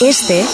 Este 0.00 0.44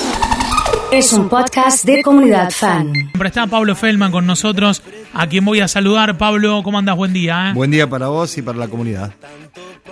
es 0.93 1.13
un 1.13 1.29
podcast 1.29 1.85
de 1.85 2.03
comunidad 2.03 2.51
fan. 2.51 2.93
Siempre 2.93 3.29
está 3.29 3.47
Pablo 3.47 3.75
Feldman 3.75 4.13
con 4.13 4.27
nosotros, 4.27 4.83
a 5.13 5.27
quien 5.27 5.45
voy 5.45 5.61
a 5.61 5.69
saludar. 5.69 6.17
Pablo, 6.19 6.63
¿cómo 6.63 6.79
andas? 6.79 6.97
Buen 6.97 7.13
día. 7.13 7.51
¿eh? 7.51 7.53
Buen 7.55 7.71
día 7.71 7.89
para 7.89 8.09
vos 8.09 8.37
y 8.39 8.43
para 8.43 8.59
la 8.59 8.69
comunidad. 8.69 9.13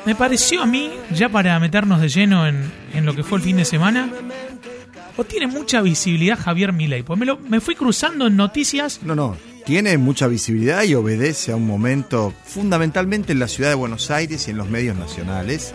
Me 0.07 0.15
pareció 0.15 0.63
a 0.63 0.67
mí, 0.67 0.91
ya 1.15 1.29
para 1.29 1.59
meternos 1.61 2.01
de 2.01 2.09
lleno 2.09 2.47
en, 2.47 2.71
en 2.95 3.05
lo 3.07 3.15
que 3.15 3.23
fue 3.23 3.39
el 3.39 3.45
fin 3.45 3.57
de 3.57 3.65
semana, 3.65 4.09
o 5.17 5.25
tiene 5.25 5.47
mucha 5.47 5.81
visibilidad 5.83 6.39
Javier 6.39 6.73
Milei. 6.73 7.03
Pues 7.03 7.19
me, 7.19 7.27
lo- 7.27 7.39
me 7.39 7.61
fui 7.61 7.75
cruzando 7.75 8.27
en 8.29 8.37
noticias. 8.37 9.01
No, 9.03 9.15
no, 9.15 9.37
tiene 9.67 9.99
mucha 9.99 10.27
visibilidad 10.27 10.85
y 10.85 10.95
obedece 10.95 11.53
a 11.53 11.57
un 11.57 11.67
momento 11.67 12.33
fundamentalmente 12.45 13.33
en 13.33 13.41
la 13.41 13.49
ciudad 13.49 13.69
de 13.71 13.75
Buenos 13.77 14.11
Aires 14.11 14.47
y 14.49 14.53
en 14.53 14.57
los 14.57 14.69
medios 14.71 14.97
nacionales, 14.97 15.73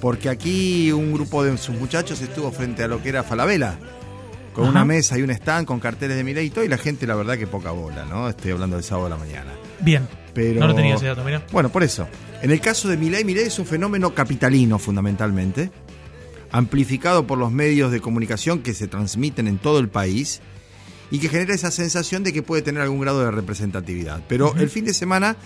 porque 0.00 0.28
aquí 0.28 0.92
un 0.92 1.12
grupo 1.12 1.44
de 1.44 1.56
sus 1.58 1.74
muchachos 1.76 2.20
estuvo 2.20 2.50
frente 2.50 2.84
a 2.84 2.88
lo 2.88 3.02
que 3.02 3.08
era 3.08 3.22
Falabella, 3.22 3.78
con 4.52 4.64
Ajá. 4.64 4.70
una 4.72 4.84
mesa 4.84 5.18
y 5.18 5.22
un 5.22 5.30
stand 5.30 5.66
con 5.66 5.80
carteles 5.80 6.16
de 6.16 6.24
Milei 6.24 6.46
y 6.46 6.50
todo, 6.50 6.64
y 6.64 6.68
la 6.68 6.78
gente 6.78 7.06
la 7.06 7.14
verdad 7.14 7.36
que 7.38 7.46
poca 7.46 7.70
bola, 7.70 8.04
¿no? 8.04 8.28
Estoy 8.28 8.52
hablando 8.52 8.76
del 8.76 8.84
sábado 8.84 9.08
de 9.08 9.10
la 9.10 9.16
mañana. 9.16 9.52
Bien, 9.80 10.08
Pero... 10.34 10.60
no 10.60 10.68
lo 10.68 10.74
tenía 10.74 10.94
ese 10.94 11.06
dato, 11.06 11.24
mira. 11.24 11.44
Bueno, 11.52 11.70
por 11.70 11.82
eso. 11.82 12.08
En 12.42 12.50
el 12.50 12.60
caso 12.60 12.88
de 12.88 12.96
Milei, 12.96 13.24
Milei 13.24 13.46
es 13.46 13.58
un 13.58 13.66
fenómeno 13.66 14.14
capitalino 14.14 14.78
fundamentalmente, 14.78 15.70
amplificado 16.50 17.26
por 17.26 17.38
los 17.38 17.52
medios 17.52 17.92
de 17.92 18.00
comunicación 18.00 18.62
que 18.62 18.74
se 18.74 18.88
transmiten 18.88 19.48
en 19.48 19.58
todo 19.58 19.78
el 19.78 19.88
país 19.88 20.40
y 21.10 21.18
que 21.18 21.28
genera 21.28 21.54
esa 21.54 21.70
sensación 21.70 22.22
de 22.22 22.32
que 22.32 22.42
puede 22.42 22.62
tener 22.62 22.82
algún 22.82 23.00
grado 23.00 23.24
de 23.24 23.30
representatividad. 23.30 24.22
Pero 24.28 24.54
el 24.56 24.68
fin 24.70 24.84
de 24.84 24.94
semana 24.94 25.36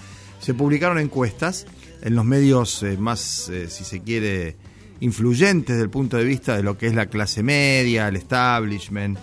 se 0.40 0.54
publicaron 0.54 0.98
encuestas 0.98 1.66
en 2.02 2.14
los 2.14 2.24
medios 2.24 2.82
eh, 2.82 2.96
más, 2.98 3.48
eh, 3.48 3.68
si 3.70 3.84
se 3.84 4.02
quiere, 4.02 4.56
influyentes 5.00 5.76
desde 5.76 5.84
el 5.84 5.90
punto 5.90 6.16
de 6.16 6.24
vista 6.24 6.56
de 6.56 6.62
lo 6.62 6.76
que 6.76 6.86
es 6.88 6.94
la 6.94 7.06
clase 7.06 7.42
media, 7.42 8.08
el 8.08 8.16
establishment, 8.16 9.18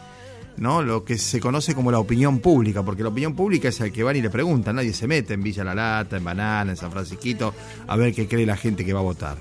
¿no? 0.57 0.81
Lo 0.81 1.03
que 1.03 1.17
se 1.17 1.39
conoce 1.39 1.75
como 1.75 1.91
la 1.91 1.99
opinión 1.99 2.39
pública, 2.39 2.83
porque 2.83 3.03
la 3.03 3.09
opinión 3.09 3.35
pública 3.35 3.67
es 3.67 3.79
al 3.81 3.91
que 3.91 4.03
van 4.03 4.15
y 4.15 4.21
le 4.21 4.29
preguntan, 4.29 4.77
nadie 4.77 4.93
se 4.93 5.07
mete 5.07 5.33
en 5.33 5.43
Villa 5.43 5.63
La 5.63 5.75
Lata, 5.75 6.17
en 6.17 6.23
Banana, 6.23 6.71
en 6.71 6.77
San 6.77 6.91
Francisquito, 6.91 7.53
a 7.87 7.95
ver 7.95 8.13
qué 8.13 8.27
cree 8.27 8.45
la 8.45 8.57
gente 8.57 8.85
que 8.85 8.93
va 8.93 8.99
a 8.99 9.03
votar. 9.03 9.37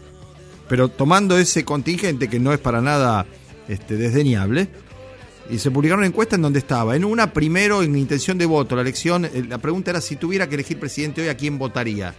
Pero 0.69 0.89
tomando 0.89 1.39
ese 1.39 1.65
contingente 1.65 2.29
que 2.29 2.39
no 2.39 2.53
es 2.53 2.59
para 2.59 2.81
nada 2.81 3.27
este, 3.69 3.97
desdeñable, 3.97 4.69
y 5.51 5.59
se 5.59 5.71
publicaron 5.71 6.05
encuestas 6.05 6.37
en 6.37 6.43
donde 6.43 6.59
estaba. 6.59 6.95
En 6.95 7.07
una, 7.07 7.33
primero, 7.33 7.83
en 7.83 7.97
intención 7.97 8.37
de 8.37 8.45
voto, 8.45 8.77
la 8.77 8.83
elección, 8.83 9.25
eh, 9.25 9.47
la 9.49 9.57
pregunta 9.57 9.91
era 9.91 10.03
si 10.03 10.17
tuviera 10.17 10.47
que 10.47 10.57
elegir 10.57 10.79
presidente 10.79 11.23
hoy, 11.23 11.29
¿a 11.29 11.37
quién 11.39 11.59
votaría? 11.59 12.15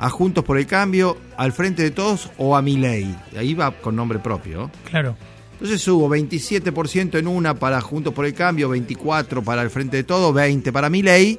¿A 0.00 0.08
Juntos 0.08 0.42
por 0.44 0.56
el 0.56 0.66
Cambio, 0.66 1.18
al 1.36 1.52
Frente 1.52 1.82
de 1.82 1.90
Todos 1.90 2.30
o 2.38 2.56
a 2.56 2.62
Milei? 2.62 3.14
Ahí 3.36 3.52
va 3.52 3.70
con 3.70 3.94
nombre 3.94 4.18
propio. 4.18 4.70
Claro. 4.88 5.14
Entonces 5.52 5.86
hubo 5.88 6.08
27% 6.08 7.18
en 7.18 7.26
una 7.26 7.54
para 7.54 7.82
Juntos 7.82 8.14
por 8.14 8.24
el 8.24 8.32
Cambio, 8.32 8.74
24% 8.74 9.44
para 9.44 9.60
el 9.60 9.68
Frente 9.68 9.98
de 9.98 10.04
Todo, 10.04 10.32
20% 10.32 10.72
para 10.72 10.88
Milei, 10.88 11.38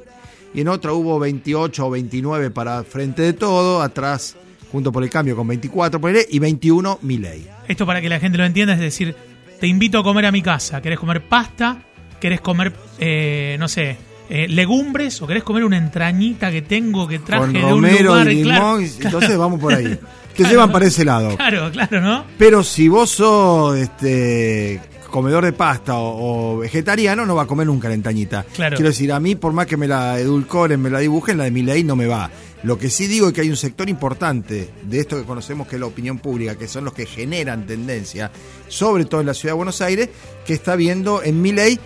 y 0.54 0.60
en 0.60 0.68
otra 0.68 0.92
hubo 0.92 1.18
28 1.18 1.84
o 1.84 1.90
29 1.90 2.50
para 2.52 2.84
Frente 2.84 3.22
de 3.22 3.32
Todo, 3.32 3.82
atrás 3.82 4.36
Juntos 4.70 4.92
por 4.92 5.02
el 5.02 5.10
Cambio 5.10 5.34
con 5.34 5.48
24 5.48 6.00
por 6.00 6.10
el 6.10 6.24
y 6.30 6.38
21 6.38 7.00
Milei. 7.02 7.44
Esto 7.66 7.84
para 7.84 8.00
que 8.00 8.08
la 8.08 8.20
gente 8.20 8.38
lo 8.38 8.44
entienda, 8.44 8.74
es 8.74 8.80
decir, 8.80 9.16
te 9.58 9.66
invito 9.66 9.98
a 9.98 10.04
comer 10.04 10.26
a 10.26 10.30
mi 10.30 10.40
casa. 10.40 10.80
¿Querés 10.80 11.00
comer 11.00 11.20
pasta? 11.22 11.82
¿Querés 12.20 12.40
comer, 12.40 12.72
eh, 13.00 13.56
no 13.58 13.66
sé, 13.66 13.96
eh, 14.34 14.48
legumbres? 14.48 15.20
¿O 15.20 15.26
querés 15.26 15.42
comer 15.42 15.62
una 15.62 15.76
entrañita 15.76 16.50
que 16.50 16.62
tengo 16.62 17.06
que 17.06 17.18
traje 17.18 17.42
Con 17.44 17.52
de 17.52 17.64
un 17.64 17.70
Romero 17.70 18.12
lugar? 18.14 18.32
y 18.32 18.42
Claro, 18.42 18.78
Limón, 18.78 18.92
entonces 19.02 19.36
vamos 19.36 19.60
por 19.60 19.74
ahí. 19.74 19.98
Te 20.34 20.44
llevan 20.44 20.72
para 20.72 20.86
ese 20.86 21.04
lado. 21.04 21.36
Claro, 21.36 21.70
claro, 21.70 22.00
¿no? 22.00 22.24
Pero 22.38 22.64
si 22.64 22.88
vos 22.88 23.10
sos 23.10 23.76
este 23.76 24.80
comedor 25.10 25.44
de 25.44 25.52
pasta 25.52 25.98
o, 25.98 26.54
o 26.54 26.58
vegetariano, 26.60 27.26
no 27.26 27.34
va 27.34 27.42
a 27.42 27.46
comer 27.46 27.66
nunca 27.66 27.88
la 27.88 27.94
entañita. 27.94 28.46
Claro. 28.54 28.76
Quiero 28.76 28.88
decir, 28.88 29.12
a 29.12 29.20
mí, 29.20 29.34
por 29.34 29.52
más 29.52 29.66
que 29.66 29.76
me 29.76 29.86
la 29.86 30.18
edulcoren, 30.18 30.80
me 30.80 30.88
la 30.88 31.00
dibujen, 31.00 31.36
la 31.36 31.44
de 31.44 31.50
mi 31.50 31.62
ley 31.62 31.84
no 31.84 31.94
me 31.94 32.06
va. 32.06 32.30
Lo 32.62 32.78
que 32.78 32.88
sí 32.88 33.08
digo 33.08 33.26
es 33.26 33.34
que 33.34 33.42
hay 33.42 33.50
un 33.50 33.56
sector 33.56 33.90
importante 33.90 34.70
de 34.82 34.98
esto 34.98 35.18
que 35.18 35.24
conocemos 35.24 35.66
que 35.66 35.76
es 35.76 35.80
la 35.80 35.86
opinión 35.86 36.18
pública, 36.20 36.56
que 36.56 36.68
son 36.68 36.84
los 36.84 36.94
que 36.94 37.04
generan 37.04 37.66
tendencia, 37.66 38.30
sobre 38.68 39.04
todo 39.04 39.20
en 39.20 39.26
la 39.26 39.34
ciudad 39.34 39.52
de 39.52 39.56
Buenos 39.56 39.82
Aires, 39.82 40.08
que 40.46 40.54
está 40.54 40.74
viendo 40.76 41.22
en 41.22 41.42
mi 41.42 41.52
ley, 41.52 41.78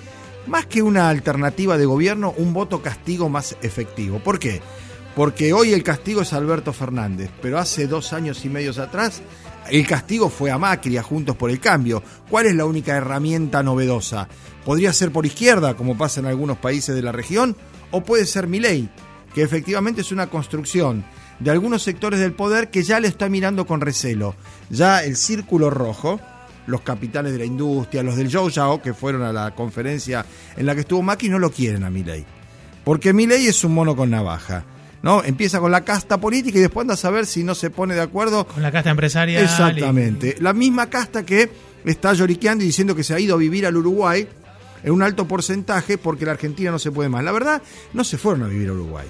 más 0.47 0.67
que 0.67 0.83
una 0.83 1.09
alternativa 1.09 1.79
de 1.79 1.87
gobierno, 1.87 2.35
un 2.37 2.53
voto 2.53 2.83
castigo 2.83 3.29
más 3.29 3.57
efectivo. 3.63 4.19
¿Por 4.19 4.39
qué? 4.39 4.61
Porque 5.15 5.53
hoy 5.53 5.73
el 5.73 5.83
castigo 5.83 6.23
es 6.23 6.33
Alberto 6.33 6.73
Fernández, 6.73 7.31
pero 7.41 7.59
hace 7.59 7.87
dos 7.87 8.13
años 8.13 8.45
y 8.45 8.49
medio 8.49 8.71
atrás 8.83 9.23
el 9.71 9.87
castigo 9.87 10.29
fue 10.29 10.51
a 10.51 10.59
Macri, 10.59 10.97
a 10.97 11.03
Juntos 11.03 11.37
por 11.37 11.51
el 11.51 11.59
Cambio. 11.59 12.03
¿Cuál 12.31 12.47
es 12.47 12.55
la 12.55 12.67
única 12.67 12.97
herramienta 12.97 13.63
novedosa? 13.63 14.29
¿Podría 14.65 14.93
ser 14.93 15.11
por 15.11 15.27
izquierda, 15.27 15.75
como 15.75 15.99
pasa 15.99 16.21
en 16.21 16.27
algunos 16.27 16.59
países 16.59 16.95
de 16.95 17.03
la 17.03 17.13
región? 17.13 17.57
¿O 17.91 18.03
puede 18.03 18.27
ser 18.27 18.47
Milei, 18.47 18.89
que 19.35 19.43
efectivamente 19.43 20.03
es 20.03 20.13
una 20.13 20.29
construcción 20.29 21.05
de 21.41 21.51
algunos 21.51 21.83
sectores 21.83 22.21
del 22.21 22.33
poder 22.33 22.71
que 22.71 22.83
ya 22.83 23.01
le 23.01 23.09
está 23.09 23.29
mirando 23.29 23.67
con 23.67 23.81
recelo? 23.81 24.37
Ya 24.71 25.03
el 25.03 25.17
círculo 25.17 25.71
rojo, 25.71 26.21
los 26.67 26.81
capitales 26.83 27.33
de 27.33 27.39
la 27.39 27.45
industria, 27.45 28.03
los 28.03 28.17
del 28.17 28.29
Yao, 28.29 28.83
que 28.83 28.93
fueron 28.95 29.23
a 29.23 29.33
la 29.33 29.55
conferencia 29.55 30.25
en 30.57 30.67
la 30.67 30.75
que 30.75 30.81
estuvo 30.81 31.03
Macri, 31.03 31.29
no 31.29 31.39
lo 31.39 31.51
quieren 31.51 31.85
a 31.85 31.91
Milei. 31.91 32.25
Porque 32.85 33.13
Milei 33.13 33.47
es 33.47 33.63
un 33.65 33.75
mono 33.75 33.95
con 33.97 34.11
navaja. 34.11 34.65
¿no? 35.03 35.23
Empieza 35.23 35.61
con 35.61 35.71
la 35.71 35.83
casta 35.85 36.19
política 36.19 36.59
y 36.59 36.63
después 36.63 36.83
anda 36.83 36.95
a 36.95 36.97
saber 36.97 37.27
si 37.27 37.45
no 37.45 37.55
se 37.55 37.71
pone 37.71 37.95
de 37.95 38.01
acuerdo 38.01 38.45
Con 38.47 38.63
la 38.63 38.73
casta 38.73 38.91
empresarial. 38.91 39.41
y- 39.43 39.45
Exactamente. 39.45 40.37
La 40.41 40.53
misma 40.53 40.91
casta 40.91 41.25
que 41.25 41.49
está 41.85 42.13
lloriqueando 42.13 42.65
y 42.65 42.69
diciendo 42.69 42.97
que 42.97 43.05
se 43.05 43.15
ha 43.15 43.21
ido 43.21 43.35
a 43.37 43.39
vivir 43.39 43.67
al 43.67 43.77
Uruguay 43.77 44.27
en 44.83 44.91
un 44.93 45.03
alto 45.03 45.29
porcentaje 45.29 45.97
porque 45.99 46.25
la 46.27 46.33
Argentina 46.33 46.73
no 46.73 46.81
se 46.81 46.91
puede 46.91 47.09
más. 47.09 47.23
La 47.23 47.31
verdad, 47.31 47.63
no 47.93 48.03
se 48.03 48.19
fueron 48.19 48.43
a 48.43 48.49
vivir 48.49 48.69
a 48.69 48.73
Uruguay. 48.73 49.07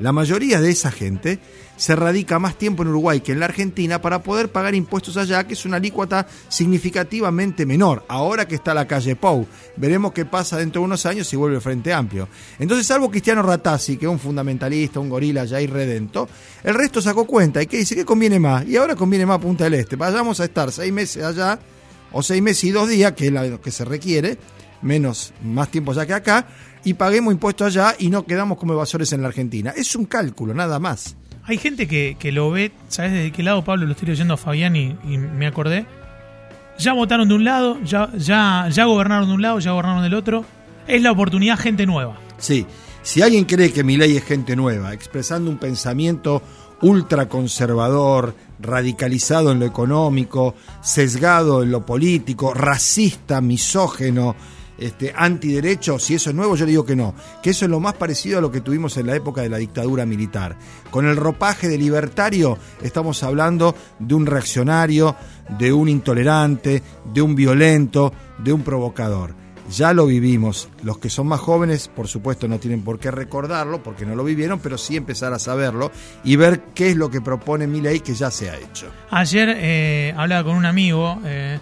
La 0.00 0.12
mayoría 0.12 0.60
de 0.60 0.70
esa 0.70 0.90
gente 0.90 1.38
se 1.76 1.94
radica 1.94 2.38
más 2.38 2.56
tiempo 2.56 2.82
en 2.82 2.88
Uruguay 2.88 3.20
que 3.20 3.32
en 3.32 3.40
la 3.40 3.46
Argentina 3.46 4.00
para 4.00 4.22
poder 4.22 4.50
pagar 4.50 4.74
impuestos 4.74 5.16
allá, 5.16 5.46
que 5.46 5.54
es 5.54 5.64
una 5.64 5.76
alícuota 5.76 6.26
significativamente 6.48 7.64
menor. 7.66 8.04
Ahora 8.08 8.48
que 8.48 8.54
está 8.54 8.72
la 8.74 8.86
calle 8.86 9.14
Pou, 9.16 9.46
veremos 9.76 10.12
qué 10.12 10.24
pasa 10.24 10.56
dentro 10.56 10.80
de 10.80 10.86
unos 10.86 11.04
años 11.06 11.26
si 11.26 11.36
vuelve 11.36 11.56
el 11.56 11.62
Frente 11.62 11.92
Amplio. 11.92 12.28
Entonces, 12.58 12.86
salvo 12.86 13.10
Cristiano 13.10 13.42
Ratazzi, 13.42 13.98
que 13.98 14.06
es 14.06 14.12
un 14.12 14.18
fundamentalista, 14.18 15.00
un 15.00 15.10
gorila 15.10 15.44
ya 15.44 15.60
irredento, 15.60 16.28
el 16.64 16.74
resto 16.74 17.02
sacó 17.02 17.26
cuenta 17.26 17.62
y 17.62 17.66
que 17.66 17.76
dice 17.76 17.94
que 17.94 18.04
conviene 18.04 18.38
más. 18.38 18.66
Y 18.66 18.76
ahora 18.76 18.96
conviene 18.96 19.26
más 19.26 19.38
Punta 19.38 19.64
del 19.64 19.74
Este. 19.74 19.96
Vayamos 19.96 20.40
a 20.40 20.44
estar 20.44 20.72
seis 20.72 20.92
meses 20.92 21.22
allá, 21.24 21.58
o 22.12 22.22
seis 22.22 22.42
meses 22.42 22.64
y 22.64 22.70
dos 22.70 22.88
días, 22.88 23.12
que 23.12 23.26
es 23.26 23.32
lo 23.32 23.60
que 23.60 23.70
se 23.70 23.84
requiere, 23.84 24.38
menos, 24.82 25.32
más 25.42 25.70
tiempo 25.70 25.92
allá 25.92 26.06
que 26.06 26.14
acá, 26.14 26.46
y 26.84 26.94
paguemos 26.94 27.32
impuestos 27.32 27.66
allá 27.66 27.94
y 27.98 28.10
no 28.10 28.24
quedamos 28.24 28.58
como 28.58 28.72
evasores 28.72 29.12
en 29.12 29.22
la 29.22 29.28
Argentina. 29.28 29.72
Es 29.76 29.94
un 29.96 30.04
cálculo, 30.06 30.54
nada 30.54 30.78
más. 30.78 31.16
Hay 31.44 31.58
gente 31.58 31.88
que, 31.88 32.16
que 32.18 32.32
lo 32.32 32.50
ve, 32.50 32.72
¿sabes 32.88 33.12
desde 33.12 33.32
qué 33.32 33.42
lado, 33.42 33.64
Pablo? 33.64 33.86
Lo 33.86 33.92
estoy 33.92 34.08
leyendo 34.08 34.34
a 34.34 34.36
Fabián 34.36 34.76
y, 34.76 34.96
y 35.04 35.18
me 35.18 35.46
acordé. 35.46 35.86
Ya 36.78 36.92
votaron 36.92 37.28
de 37.28 37.34
un 37.34 37.44
lado, 37.44 37.78
ya, 37.82 38.10
ya, 38.16 38.68
ya 38.70 38.84
gobernaron 38.84 39.28
de 39.28 39.34
un 39.34 39.42
lado, 39.42 39.58
ya 39.58 39.72
gobernaron 39.72 40.02
del 40.02 40.14
otro. 40.14 40.44
Es 40.86 41.02
la 41.02 41.12
oportunidad 41.12 41.58
gente 41.58 41.86
nueva. 41.86 42.18
Sí, 42.38 42.66
si 43.02 43.22
alguien 43.22 43.44
cree 43.44 43.72
que 43.72 43.84
mi 43.84 43.96
ley 43.96 44.16
es 44.16 44.24
gente 44.24 44.56
nueva, 44.56 44.92
expresando 44.92 45.50
un 45.50 45.58
pensamiento 45.58 46.42
ultraconservador, 46.82 48.34
radicalizado 48.60 49.52
en 49.52 49.60
lo 49.60 49.66
económico, 49.66 50.54
sesgado 50.82 51.62
en 51.62 51.70
lo 51.70 51.84
político, 51.84 52.54
racista, 52.54 53.40
misógeno, 53.40 54.36
este, 54.80 55.12
antiderecho, 55.14 55.98
si 55.98 56.14
eso 56.14 56.30
es 56.30 56.36
nuevo, 56.36 56.56
yo 56.56 56.64
le 56.64 56.70
digo 56.70 56.84
que 56.84 56.96
no, 56.96 57.14
que 57.42 57.50
eso 57.50 57.66
es 57.66 57.70
lo 57.70 57.80
más 57.80 57.94
parecido 57.94 58.38
a 58.38 58.40
lo 58.40 58.50
que 58.50 58.62
tuvimos 58.62 58.96
en 58.96 59.06
la 59.06 59.14
época 59.14 59.42
de 59.42 59.50
la 59.50 59.58
dictadura 59.58 60.06
militar. 60.06 60.56
Con 60.90 61.06
el 61.06 61.16
ropaje 61.16 61.68
de 61.68 61.78
libertario 61.78 62.58
estamos 62.82 63.22
hablando 63.22 63.74
de 63.98 64.14
un 64.14 64.26
reaccionario, 64.26 65.14
de 65.58 65.72
un 65.72 65.88
intolerante, 65.88 66.82
de 67.12 67.22
un 67.22 67.34
violento, 67.34 68.12
de 68.38 68.52
un 68.52 68.62
provocador. 68.62 69.34
Ya 69.70 69.92
lo 69.92 70.06
vivimos. 70.06 70.68
Los 70.82 70.98
que 70.98 71.10
son 71.10 71.28
más 71.28 71.38
jóvenes, 71.38 71.88
por 71.88 72.08
supuesto, 72.08 72.48
no 72.48 72.58
tienen 72.58 72.82
por 72.82 72.98
qué 72.98 73.10
recordarlo 73.10 73.82
porque 73.82 74.04
no 74.04 74.16
lo 74.16 74.24
vivieron, 74.24 74.58
pero 74.58 74.76
sí 74.76 74.96
empezar 74.96 75.32
a 75.32 75.38
saberlo 75.38 75.92
y 76.24 76.34
ver 76.34 76.62
qué 76.74 76.90
es 76.90 76.96
lo 76.96 77.08
que 77.08 77.20
propone 77.20 77.68
mi 77.68 77.80
ley 77.80 78.00
que 78.00 78.14
ya 78.14 78.32
se 78.32 78.50
ha 78.50 78.56
hecho. 78.56 78.86
Ayer 79.10 79.54
eh, 79.56 80.14
hablaba 80.16 80.44
con 80.44 80.56
un 80.56 80.66
amigo 80.66 81.20
eh, 81.24 81.60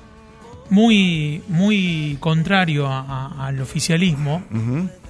muy, 0.71 1.43
muy 1.49 2.17
contrario 2.21 2.87
a- 2.87 3.01
a- 3.01 3.47
al 3.47 3.61
oficialismo 3.61 4.43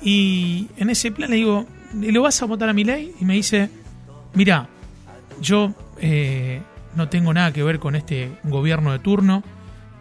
y 0.02 0.68
en 0.76 0.90
ese 0.90 1.10
plan 1.10 1.30
le 1.30 1.36
digo, 1.36 1.66
¿le 1.98 2.18
vas 2.18 2.40
a 2.42 2.46
votar 2.46 2.68
a 2.68 2.72
mi 2.72 2.84
ley? 2.84 3.12
Y 3.20 3.24
me 3.24 3.34
dice, 3.34 3.68
mira, 4.34 4.68
yo 5.40 5.72
eh, 6.00 6.60
no 6.96 7.08
tengo 7.08 7.32
nada 7.34 7.52
que 7.52 7.62
ver 7.62 7.78
con 7.78 7.96
este 7.96 8.30
gobierno 8.44 8.92
de 8.92 8.98
turno, 9.00 9.42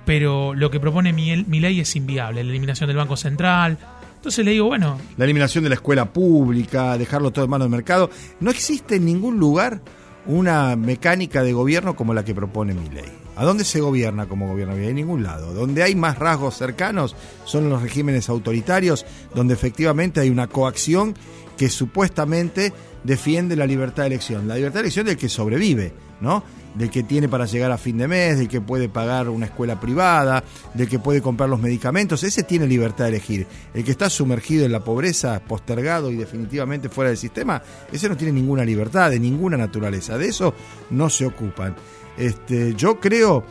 pero 0.06 0.54
lo 0.54 0.70
que 0.72 0.80
propone 0.80 1.12
mi, 1.14 1.44
mi 1.48 1.60
ley 1.60 1.80
es 1.80 1.96
inviable, 1.96 2.44
la 2.44 2.50
eliminación 2.52 2.88
del 2.88 2.98
Banco 2.98 3.18
Central. 3.18 3.78
Entonces 4.16 4.44
le 4.46 4.52
digo, 4.52 4.68
bueno, 4.68 4.98
La 5.18 5.26
eliminación 5.26 5.64
de 5.64 5.70
la 5.70 5.76
escuela 5.76 6.06
pública, 6.12 6.98
dejarlo 6.98 7.32
todo 7.32 7.46
en 7.46 7.52
manos 7.52 7.66
del 7.66 7.72
mercado. 7.72 8.10
No 8.40 8.50
existe 8.52 8.96
en 8.96 9.06
ningún 9.06 9.38
lugar 9.38 9.80
una 10.26 10.76
mecánica 10.76 11.42
de 11.44 11.54
gobierno 11.54 11.96
como 11.96 12.14
la 12.14 12.24
que 12.26 12.34
propone 12.36 12.74
mi 12.74 12.90
ley. 12.90 13.06
¿A 13.38 13.46
dónde 13.46 13.64
se 13.64 13.80
gobierna 13.80 14.28
como 14.28 14.48
gobierna 14.48 14.74
bien? 14.74 14.90
En 14.90 14.96
ningún 14.96 15.22
lado. 15.22 15.54
Donde 15.54 15.84
hay 15.84 15.94
más 15.96 16.18
rasgos 16.18 16.58
cercanos 16.58 17.16
son 17.46 17.70
los 17.70 17.84
regímenes 17.84 18.30
autoritarios, 18.30 19.06
donde 19.36 19.54
efectivamente 19.54 20.20
hay 20.20 20.32
una 20.32 20.48
coacción 20.48 21.14
que 21.56 21.70
supuestamente 21.70 22.74
defiende 23.04 23.56
la 23.56 23.68
libertad 23.68 24.04
de 24.04 24.08
elección. 24.08 24.48
La 24.48 24.56
libertad 24.56 24.80
de 24.80 24.82
elección 24.82 25.06
del 25.06 25.18
que 25.18 25.30
sobrevive, 25.30 25.94
¿no? 26.20 26.44
Del 26.78 26.90
que 26.90 27.04
tiene 27.04 27.28
para 27.28 27.46
llegar 27.46 27.72
a 27.72 27.78
fin 27.78 27.98
de 27.98 28.08
mes, 28.08 28.38
del 28.38 28.48
que 28.48 28.62
puede 28.62 28.88
pagar 28.90 29.30
una 29.30 29.48
escuela 29.48 29.80
privada, 29.80 30.44
del 30.74 30.88
que 30.88 31.00
puede 31.00 31.22
comprar 31.22 31.50
los 31.50 31.60
medicamentos, 31.60 32.24
ese 32.24 32.44
tiene 32.44 32.68
libertad 32.68 33.06
de 33.06 33.10
elegir. 33.10 33.48
El 33.74 33.84
que 33.84 33.92
está 33.92 34.10
sumergido 34.10 34.66
en 34.66 34.72
la 34.72 34.84
pobreza, 34.84 35.40
postergado 35.40 36.12
y 36.12 36.16
definitivamente 36.16 36.90
fuera 36.90 37.10
del 37.10 37.18
sistema, 37.18 37.62
ese 37.92 38.10
no 38.10 38.16
tiene 38.16 38.34
ninguna 38.34 38.64
libertad, 38.64 39.10
de 39.10 39.20
ninguna 39.20 39.58
naturaleza. 39.58 40.18
De 40.18 40.28
eso 40.28 40.54
no 40.92 41.10
se 41.10 41.26
ocupan. 41.26 41.76
Este, 42.18 42.76
yo 42.76 43.00
creo 43.00 43.44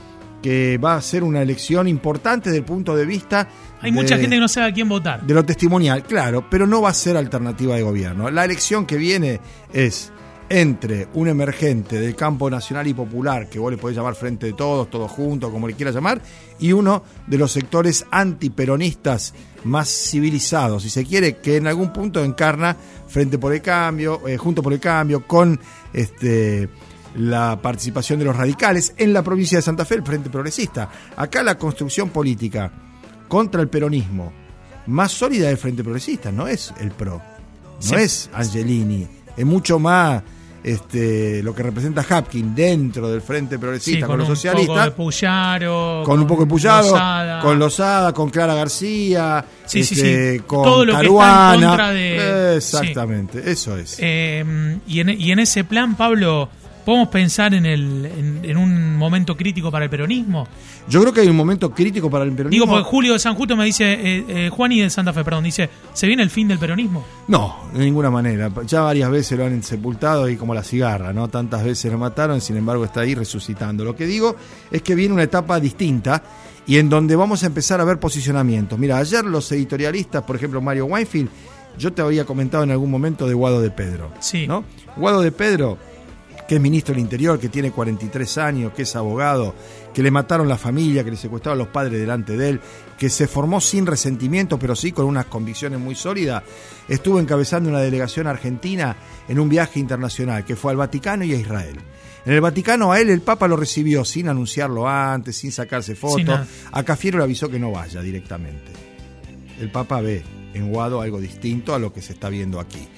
que 0.43 0.79
va 0.79 0.95
a 0.95 1.03
ser 1.03 1.25
una 1.25 1.43
elección 1.43 1.89
importante 1.89 2.51
desde 2.51 2.59
el 2.59 2.65
punto 2.65 2.95
de 2.95 3.07
vista 3.07 3.49
hay 3.81 3.93
mucha 3.93 4.17
gente 4.17 4.37
que 4.37 4.41
no 4.41 4.49
sabe 4.49 4.69
a 4.69 4.73
quién 4.73 4.89
votar. 4.89 5.23
De 5.23 5.35
lo 5.35 5.45
testimonial, 5.45 6.03
claro, 6.03 6.49
pero 6.49 6.67
no 6.67 6.83
va 6.83 6.91
a 6.91 6.95
ser 6.95 7.17
alternativa 7.17 7.77
de 7.77 7.83
gobierno. 7.83 8.31
La 8.31 8.45
elección 8.45 8.87
que 8.87 8.97
viene 8.97 9.41
es 9.73 10.13
entre 10.49 11.09
un 11.15 11.29
emergente 11.29 11.99
del 11.99 12.15
campo 12.15 12.49
nacional 12.49 12.87
y 12.87 12.95
popular, 12.95 13.49
que 13.49 13.59
vos 13.59 13.71
le 13.71 13.79
podés 13.79 13.97
llamar 13.97 14.15
Frente 14.15 14.47
de 14.47 14.53
Todos, 14.53 14.89
todos 14.89 15.11
juntos, 15.11 15.51
como 15.51 15.67
le 15.67 15.75
quieras 15.75 15.95
llamar, 15.95 16.21
y 16.59 16.73
uno 16.73 17.03
de 17.27 17.39
los 17.39 17.53
sectores 17.53 18.07
antiperonistas 18.11 19.35
más 19.65 19.89
civilizados, 19.89 20.83
si 20.83 20.91
se 20.91 21.05
quiere, 21.05 21.39
que 21.39 21.57
en 21.57 21.67
algún 21.67 21.93
punto 21.93 22.23
encarna 22.25 22.77
Frente 23.09 23.39
por 23.39 23.53
el 23.53 23.63
Cambio, 23.63 24.27
eh, 24.27 24.37
Junto 24.37 24.63
por 24.63 24.73
el 24.73 24.81
Cambio, 24.81 25.27
con 25.27 25.59
este 25.93 26.69
la 27.17 27.59
participación 27.63 28.19
de 28.19 28.27
los 28.27 28.37
radicales 28.37 28.93
en 28.99 29.15
la 29.15 29.23
provincia 29.23 29.57
de 29.57 29.63
Santa 29.63 29.87
Fe, 29.87 29.95
el 29.95 30.03
Frente 30.03 30.29
Progresista. 30.29 30.91
Acá 31.17 31.43
la 31.43 31.57
construcción 31.57 32.11
política 32.11 32.71
contra 33.27 33.63
el 33.63 33.69
peronismo 33.69 34.33
más 34.87 35.13
sólida 35.13 35.49
del 35.49 35.57
Frente 35.57 35.83
Progresista, 35.83 36.31
no 36.31 36.47
es 36.47 36.73
el 36.79 36.91
PRO, 36.91 37.21
no 37.91 37.99
es 37.99 38.31
Angelini, 38.33 39.09
es 39.37 39.47
mucho 39.47 39.79
más 39.79 40.23
este, 40.67 41.45
lo 41.45 41.55
que 41.55 41.63
representa 41.63 42.03
Hapkin 42.03 42.53
dentro 42.53 43.09
del 43.09 43.21
Frente 43.23 43.57
Progresista 43.57 44.09
con, 44.09 44.19
los 44.19 44.27
socialistas. 44.27 44.67
con, 44.67 46.19
un 46.19 46.27
poco 46.27 46.41
de 46.41 46.49
Puyaro, 46.49 47.41
con 47.41 47.57
Lozada, 47.57 48.13
con 48.13 48.31
Clara 48.31 48.53
García, 48.55 49.45
este, 49.73 50.43
con 50.45 50.65
Todo 50.65 50.85
lo 50.85 50.93
Caruana. 50.93 51.93
de... 51.93 52.57
Exactamente, 52.57 53.49
eso 53.49 53.77
es. 53.77 53.97
Eh, 54.01 54.79
y, 54.89 54.99
en, 54.99 55.11
y 55.11 55.31
en 55.31 55.39
ese 55.39 55.63
plan, 55.63 55.97
Pablo 55.97 56.49
¿Podemos 56.87 57.09
pensar 57.09 57.53
en, 57.53 57.67
el, 57.67 58.41
en, 58.45 58.57
un 58.57 58.97
momento 58.97 59.37
crítico 59.37 59.73
para 59.73 59.87
el 59.87 59.91
peronismo? 59.91 60.47
Yo 60.89 61.01
creo 61.01 61.13
que 61.13 61.23
hay 61.23 61.27
un 61.27 61.35
momento 61.35 61.73
crítico 61.73 62.09
para 62.09 62.23
el 62.23 62.31
peronismo. 62.31 62.65
Digo, 62.65 62.73
porque 62.73 62.89
Julio 62.89 63.15
de 63.15 63.19
San 63.19 63.35
Justo 63.35 63.57
me 63.57 63.65
dice, 63.65 63.93
eh, 63.93 64.25
eh, 64.29 64.51
Juan 64.51 64.71
y 64.71 64.83
de 64.83 64.89
Santa 64.89 65.13
Fe, 65.13 65.25
perdón, 65.25 65.43
dice, 65.43 65.69
¿se 65.93 66.07
viene 66.07 66.23
el 66.23 66.31
fin 66.31 66.47
del 66.47 66.61
peronismo? 66.61 67.05
No, 67.27 67.57
de 67.75 67.85
ninguna 67.85 68.09
manera. 68.09 68.53
Ya 68.69 68.83
varias 68.83 69.11
veces 69.11 69.37
lo 69.37 69.47
han 69.47 69.65
sepultado 69.65 70.29
y 70.29 70.37
como 70.37 70.55
la 70.55 70.63
cigarra, 70.63 71.13
¿no? 71.13 71.27
Tantas 71.27 71.65
veces 71.65 71.91
lo 71.91 71.99
mataron, 71.99 72.41
sin 72.41 72.57
embargo 72.57 72.85
está 72.85 73.01
ahí 73.01 73.17
resucitando. 73.17 73.85
Lo 73.85 73.97
que 73.97 74.07
digo 74.07 74.37
es 74.71 74.81
que 74.83 74.95
viene 74.95 75.13
una 75.13 75.25
etapa 75.25 75.59
distinta 75.59 76.23
y 76.69 76.79
en 76.79 76.89
donde 76.89 77.17
vamos 77.17 77.43
a 77.43 77.47
empezar 77.47 77.81
a 77.81 77.85
ver 77.85 77.99
posicionamientos. 77.99 78.79
Mira, 78.79 78.99
ayer 78.99 79.25
los 79.25 79.51
editorialistas, 79.51 80.23
por 80.23 80.37
ejemplo 80.37 80.61
Mario 80.61 80.85
Weinfield, 80.87 81.31
yo 81.79 81.93
te 81.93 82.01
había 82.01 82.25
comentado 82.25 82.63
en 82.63 82.71
algún 82.71 82.93
momento 82.93 83.27
de 83.27 83.35
Guado 83.35 83.61
de 83.61 83.73
Pedro. 83.73 84.13
Sí. 84.21 84.47
¿no? 84.47 84.63
Guado 84.97 85.21
de 85.21 85.33
Pedro 85.33 85.79
que 86.47 86.57
es 86.57 86.61
ministro 86.61 86.95
del 86.95 87.03
Interior, 87.03 87.39
que 87.39 87.49
tiene 87.49 87.71
43 87.71 88.39
años, 88.39 88.73
que 88.73 88.83
es 88.83 88.97
abogado, 88.97 89.55
que 89.93 90.03
le 90.03 90.11
mataron 90.11 90.49
la 90.49 90.57
familia, 90.57 91.03
que 91.03 91.11
le 91.11 91.17
secuestraron 91.17 91.59
los 91.59 91.69
padres 91.69 92.01
delante 92.01 92.37
de 92.37 92.51
él, 92.51 92.61
que 92.99 93.11
se 93.11 93.27
formó 93.27 93.61
sin 93.61 93.87
resentimiento, 93.87 94.59
pero 94.59 94.77
sí 94.77 94.93
con 94.93 95.07
unas 95.07 95.27
convicciones 95.27 95.81
muy 95.81 95.95
sólidas, 95.95 96.45
estuvo 96.89 97.19
encabezando 97.19 97.69
una 97.69 97.81
delegación 97.81 98.27
argentina 98.27 98.97
en 99.29 99.41
un 99.41 99.49
viaje 99.49 99.81
internacional, 99.81 100.45
que 100.45 100.57
fue 100.57 100.73
al 100.73 100.79
Vaticano 100.79 101.25
y 101.25 101.35
a 101.35 101.39
Israel. 101.39 101.77
En 102.25 102.33
el 102.33 102.41
Vaticano 102.41 102.93
a 102.93 103.01
él 103.01 103.11
el 103.11 103.21
Papa 103.21 103.47
lo 103.47 103.57
recibió 103.57 104.05
sin 104.05 104.29
anunciarlo 104.29 104.89
antes, 104.89 105.37
sin 105.37 105.53
sacarse 105.53 105.95
fotos. 105.95 106.41
a 106.73 106.83
Cafiero 106.83 107.19
le 107.19 107.25
avisó 107.25 107.49
que 107.49 107.59
no 107.59 107.71
vaya 107.71 108.01
directamente. 108.01 108.73
El 109.61 109.71
Papa 109.71 110.01
ve 110.01 110.23
en 110.53 110.71
Guado 110.71 111.01
algo 111.01 111.21
distinto 111.21 111.75
a 111.75 111.79
lo 111.79 111.93
que 111.93 112.03
se 112.03 112.15
está 112.15 112.29
viendo 112.29 112.59
aquí 112.61 112.89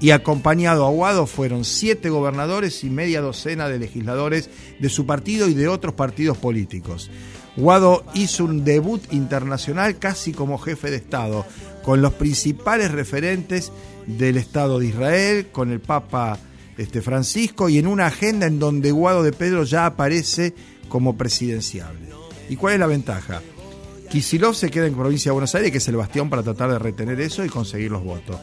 y 0.00 0.10
acompañado 0.10 0.86
a 0.86 0.90
Guado 0.90 1.26
fueron 1.26 1.64
siete 1.64 2.10
gobernadores 2.10 2.84
y 2.84 2.90
media 2.90 3.20
docena 3.20 3.68
de 3.68 3.78
legisladores 3.78 4.50
de 4.78 4.88
su 4.88 5.06
partido 5.06 5.48
y 5.48 5.54
de 5.54 5.68
otros 5.68 5.94
partidos 5.94 6.36
políticos. 6.36 7.10
Guado 7.56 8.04
hizo 8.12 8.44
un 8.44 8.64
debut 8.64 9.02
internacional 9.12 9.98
casi 9.98 10.32
como 10.32 10.58
jefe 10.58 10.90
de 10.90 10.96
Estado, 10.96 11.46
con 11.82 12.02
los 12.02 12.12
principales 12.12 12.90
referentes 12.90 13.72
del 14.06 14.36
Estado 14.36 14.78
de 14.78 14.86
Israel, 14.88 15.46
con 15.50 15.72
el 15.72 15.80
Papa 15.80 16.38
este, 16.76 17.00
Francisco 17.00 17.70
y 17.70 17.78
en 17.78 17.86
una 17.86 18.06
agenda 18.06 18.46
en 18.46 18.58
donde 18.58 18.92
Guado 18.92 19.22
de 19.22 19.32
Pedro 19.32 19.64
ya 19.64 19.86
aparece 19.86 20.54
como 20.88 21.16
presidenciable. 21.16 22.06
¿Y 22.50 22.56
cuál 22.56 22.74
es 22.74 22.80
la 22.80 22.86
ventaja? 22.86 23.40
Kisilov 24.10 24.54
se 24.54 24.70
queda 24.70 24.86
en 24.86 24.94
provincia 24.94 25.30
de 25.30 25.34
Buenos 25.34 25.54
Aires, 25.54 25.72
que 25.72 25.78
es 25.78 25.88
el 25.88 25.96
bastión 25.96 26.30
para 26.30 26.42
tratar 26.42 26.70
de 26.70 26.78
retener 26.78 27.20
eso 27.20 27.44
y 27.44 27.48
conseguir 27.48 27.90
los 27.90 28.04
votos. 28.04 28.36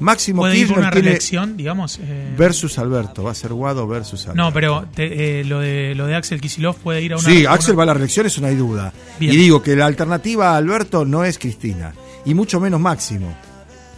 Máximo 0.00 0.42
¿Puede 0.42 0.56
Kirchner 0.56 0.78
una 0.78 0.90
reelección, 0.90 1.56
digamos? 1.56 1.98
Eh, 2.02 2.34
versus 2.36 2.78
Alberto, 2.78 3.22
va 3.22 3.30
a 3.30 3.34
ser 3.34 3.52
Guado 3.52 3.86
versus 3.88 4.26
Alberto. 4.26 4.42
No, 4.42 4.52
pero 4.52 4.86
eh, 4.96 5.42
lo, 5.46 5.60
de, 5.60 5.94
lo 5.94 6.06
de 6.06 6.14
Axel 6.14 6.40
Kisilov 6.40 6.76
puede 6.76 7.02
ir 7.02 7.14
a 7.14 7.16
una... 7.16 7.28
Sí, 7.28 7.46
Axel 7.46 7.78
va 7.78 7.84
a 7.84 7.86
la 7.86 7.94
reelección, 7.94 8.26
eso 8.26 8.40
no 8.40 8.46
hay 8.46 8.56
duda. 8.56 8.92
Y 9.20 9.28
digo 9.28 9.62
que 9.62 9.74
la 9.74 9.86
alternativa 9.86 10.50
a 10.50 10.56
Alberto 10.56 11.04
no 11.04 11.24
es 11.24 11.38
Cristina, 11.38 11.94
y 12.24 12.34
mucho 12.34 12.60
menos 12.60 12.80
Máximo, 12.80 13.34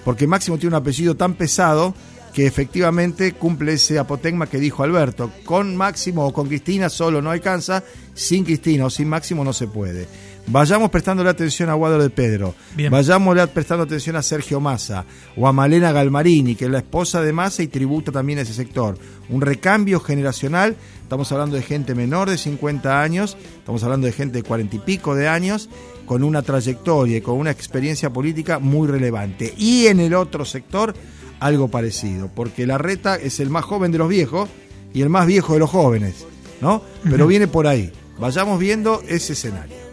porque 0.04 0.26
Máximo 0.26 0.56
tiene 0.56 0.76
un 0.76 0.82
apellido 0.82 1.16
tan 1.16 1.34
pesado 1.34 1.94
que 2.32 2.46
efectivamente 2.46 3.32
cumple 3.32 3.72
ese 3.72 3.98
apotegma 3.98 4.46
que 4.46 4.58
dijo 4.58 4.84
Alberto. 4.84 5.32
Con 5.44 5.76
Máximo 5.76 6.24
o 6.26 6.32
con 6.32 6.46
Cristina 6.46 6.88
solo 6.88 7.20
no 7.20 7.30
alcanza, 7.30 7.82
sin 8.14 8.44
Cristina 8.44 8.86
o 8.86 8.90
sin 8.90 9.08
Máximo 9.08 9.42
no 9.42 9.52
se 9.52 9.66
puede. 9.66 10.06
Vayamos 10.50 10.88
prestándole 10.88 11.28
atención 11.28 11.68
a 11.68 11.74
Guado 11.74 11.98
de 11.98 12.08
Pedro, 12.08 12.54
vayamos 12.90 13.36
prestando 13.50 13.84
atención 13.84 14.16
a 14.16 14.22
Sergio 14.22 14.60
Massa 14.60 15.04
o 15.36 15.46
a 15.46 15.52
Malena 15.52 15.92
Galmarini, 15.92 16.54
que 16.54 16.64
es 16.64 16.70
la 16.70 16.78
esposa 16.78 17.20
de 17.20 17.34
Massa 17.34 17.62
y 17.62 17.66
tributa 17.66 18.12
también 18.12 18.38
a 18.38 18.42
ese 18.42 18.54
sector. 18.54 18.96
Un 19.28 19.42
recambio 19.42 20.00
generacional, 20.00 20.74
estamos 21.02 21.30
hablando 21.32 21.56
de 21.56 21.62
gente 21.62 21.94
menor 21.94 22.30
de 22.30 22.38
50 22.38 23.02
años, 23.02 23.36
estamos 23.58 23.82
hablando 23.84 24.06
de 24.06 24.14
gente 24.14 24.38
de 24.38 24.42
40 24.42 24.76
y 24.76 24.78
pico 24.78 25.14
de 25.14 25.28
años, 25.28 25.68
con 26.06 26.24
una 26.24 26.40
trayectoria 26.40 27.18
y 27.18 27.20
con 27.20 27.34
una 27.36 27.50
experiencia 27.50 28.10
política 28.10 28.58
muy 28.58 28.88
relevante. 28.88 29.52
Y 29.58 29.88
en 29.88 30.00
el 30.00 30.14
otro 30.14 30.46
sector, 30.46 30.94
algo 31.40 31.68
parecido, 31.68 32.30
porque 32.34 32.66
la 32.66 32.78
reta 32.78 33.16
es 33.16 33.38
el 33.40 33.50
más 33.50 33.66
joven 33.66 33.92
de 33.92 33.98
los 33.98 34.08
viejos 34.08 34.48
y 34.94 35.02
el 35.02 35.10
más 35.10 35.26
viejo 35.26 35.52
de 35.52 35.58
los 35.58 35.68
jóvenes, 35.68 36.26
¿no? 36.62 36.82
Pero 37.04 37.26
viene 37.26 37.48
por 37.48 37.66
ahí. 37.66 37.92
Vayamos 38.18 38.58
viendo 38.58 39.02
ese 39.06 39.34
escenario. 39.34 39.87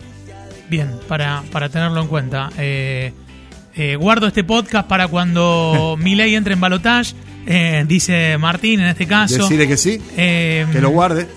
Bien, 0.69 0.91
para, 1.07 1.43
para 1.51 1.69
tenerlo 1.69 2.01
en 2.01 2.07
cuenta. 2.07 2.49
Eh, 2.57 3.13
eh, 3.75 3.95
guardo 3.97 4.27
este 4.27 4.43
podcast 4.43 4.87
para 4.87 5.07
cuando 5.07 5.95
mi 5.99 6.15
ley 6.15 6.35
entre 6.35 6.53
en 6.53 6.61
balotage. 6.61 7.13
Eh, 7.47 7.85
dice 7.87 8.37
Martín 8.39 8.79
en 8.79 8.87
este 8.87 9.05
caso. 9.05 9.43
Decirle 9.43 9.67
que 9.67 9.77
sí. 9.77 10.01
que 10.15 10.79
lo 10.81 10.89
guarde. 10.89 11.27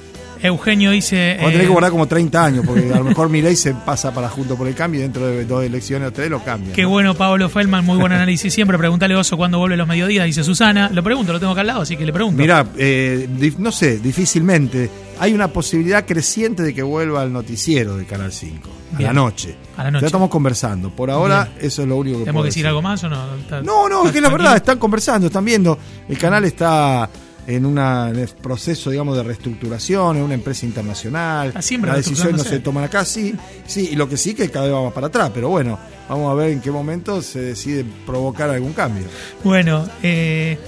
Eugenio 0.40 0.92
dice. 0.92 1.34
Vamos 1.36 1.48
a 1.48 1.52
tener 1.52 1.66
que 1.66 1.72
guardar 1.72 1.90
como 1.90 2.06
30 2.06 2.44
años, 2.44 2.64
porque 2.64 2.92
a 2.92 2.98
lo 2.98 3.04
mejor 3.04 3.28
mi 3.30 3.42
ley 3.42 3.56
se 3.56 3.74
pasa 3.74 4.14
para 4.14 4.28
junto 4.28 4.56
por 4.56 4.68
el 4.68 4.74
cambio 4.74 5.00
y 5.00 5.02
dentro 5.02 5.26
de 5.26 5.44
dos 5.44 5.64
elecciones 5.64 6.08
o 6.08 6.12
tres 6.12 6.30
lo 6.30 6.42
cambia. 6.44 6.72
Qué 6.74 6.84
bueno, 6.84 7.14
Pablo 7.14 7.48
Feldman, 7.48 7.84
muy 7.84 7.98
buen 7.98 8.12
análisis 8.14 8.54
siempre. 8.54 8.78
Pregúntale 8.78 9.16
Oso 9.16 9.36
cuándo 9.36 9.58
vuelve 9.58 9.76
los 9.76 9.88
mediodías, 9.88 10.24
dice 10.24 10.44
Susana. 10.44 10.90
Lo 10.92 11.02
pregunto, 11.02 11.32
lo 11.32 11.40
tengo 11.40 11.52
acá 11.52 11.62
al 11.62 11.66
lado, 11.66 11.82
así 11.82 11.96
que 11.96 12.06
le 12.06 12.12
pregunto. 12.12 12.40
Mira, 12.40 12.64
no 13.58 13.72
sé, 13.72 13.98
difícilmente 13.98 14.88
hay 15.18 15.34
una 15.34 15.48
posibilidad 15.48 16.06
creciente 16.06 16.62
de 16.62 16.72
que 16.72 16.82
vuelva 16.82 17.22
al 17.22 17.32
noticiero 17.32 17.96
de 17.96 18.04
Canal 18.04 18.32
5, 18.32 18.70
a 18.96 19.02
la 19.02 19.12
noche. 19.12 19.56
A 19.76 19.84
la 19.84 19.90
noche. 19.90 20.02
Ya 20.02 20.06
estamos 20.06 20.30
conversando. 20.30 20.90
Por 20.90 21.10
ahora, 21.10 21.52
eso 21.60 21.82
es 21.82 21.88
lo 21.88 21.96
único 21.96 22.18
que 22.18 22.24
¿Tenemos 22.24 22.42
que 22.42 22.48
decir 22.48 22.66
algo 22.66 22.82
más 22.82 23.02
o 23.04 23.08
no? 23.08 23.26
no, 23.62 23.88
no, 23.88 24.06
es 24.06 24.12
que 24.12 24.20
la 24.20 24.28
verdad, 24.30 24.56
están 24.56 24.78
conversando, 24.78 25.26
están 25.26 25.44
viendo. 25.44 25.78
El 26.08 26.18
canal 26.18 26.44
está 26.44 27.08
en 27.46 27.64
un 27.64 28.28
proceso, 28.42 28.90
digamos, 28.90 29.16
de 29.16 29.22
reestructuración, 29.22 30.18
en 30.18 30.22
una 30.22 30.34
empresa 30.34 30.66
internacional. 30.66 31.52
Ah, 31.54 31.60
la 31.82 31.96
decisión 31.96 32.36
no 32.36 32.44
se 32.44 32.60
toma 32.60 32.84
acá, 32.84 33.06
sí, 33.06 33.34
sí, 33.66 33.88
y 33.92 33.96
lo 33.96 34.06
que 34.06 34.18
sí 34.18 34.34
que 34.34 34.50
cada 34.50 34.66
vez 34.66 34.74
vamos 34.74 34.92
para 34.92 35.06
atrás, 35.06 35.30
pero 35.32 35.48
bueno, 35.48 35.78
vamos 36.10 36.30
a 36.30 36.34
ver 36.34 36.50
en 36.50 36.60
qué 36.60 36.70
momento 36.70 37.22
se 37.22 37.40
decide 37.40 37.86
provocar 38.04 38.50
algún 38.50 38.74
cambio. 38.74 39.06
Bueno, 39.42 39.88
eh, 40.02 40.58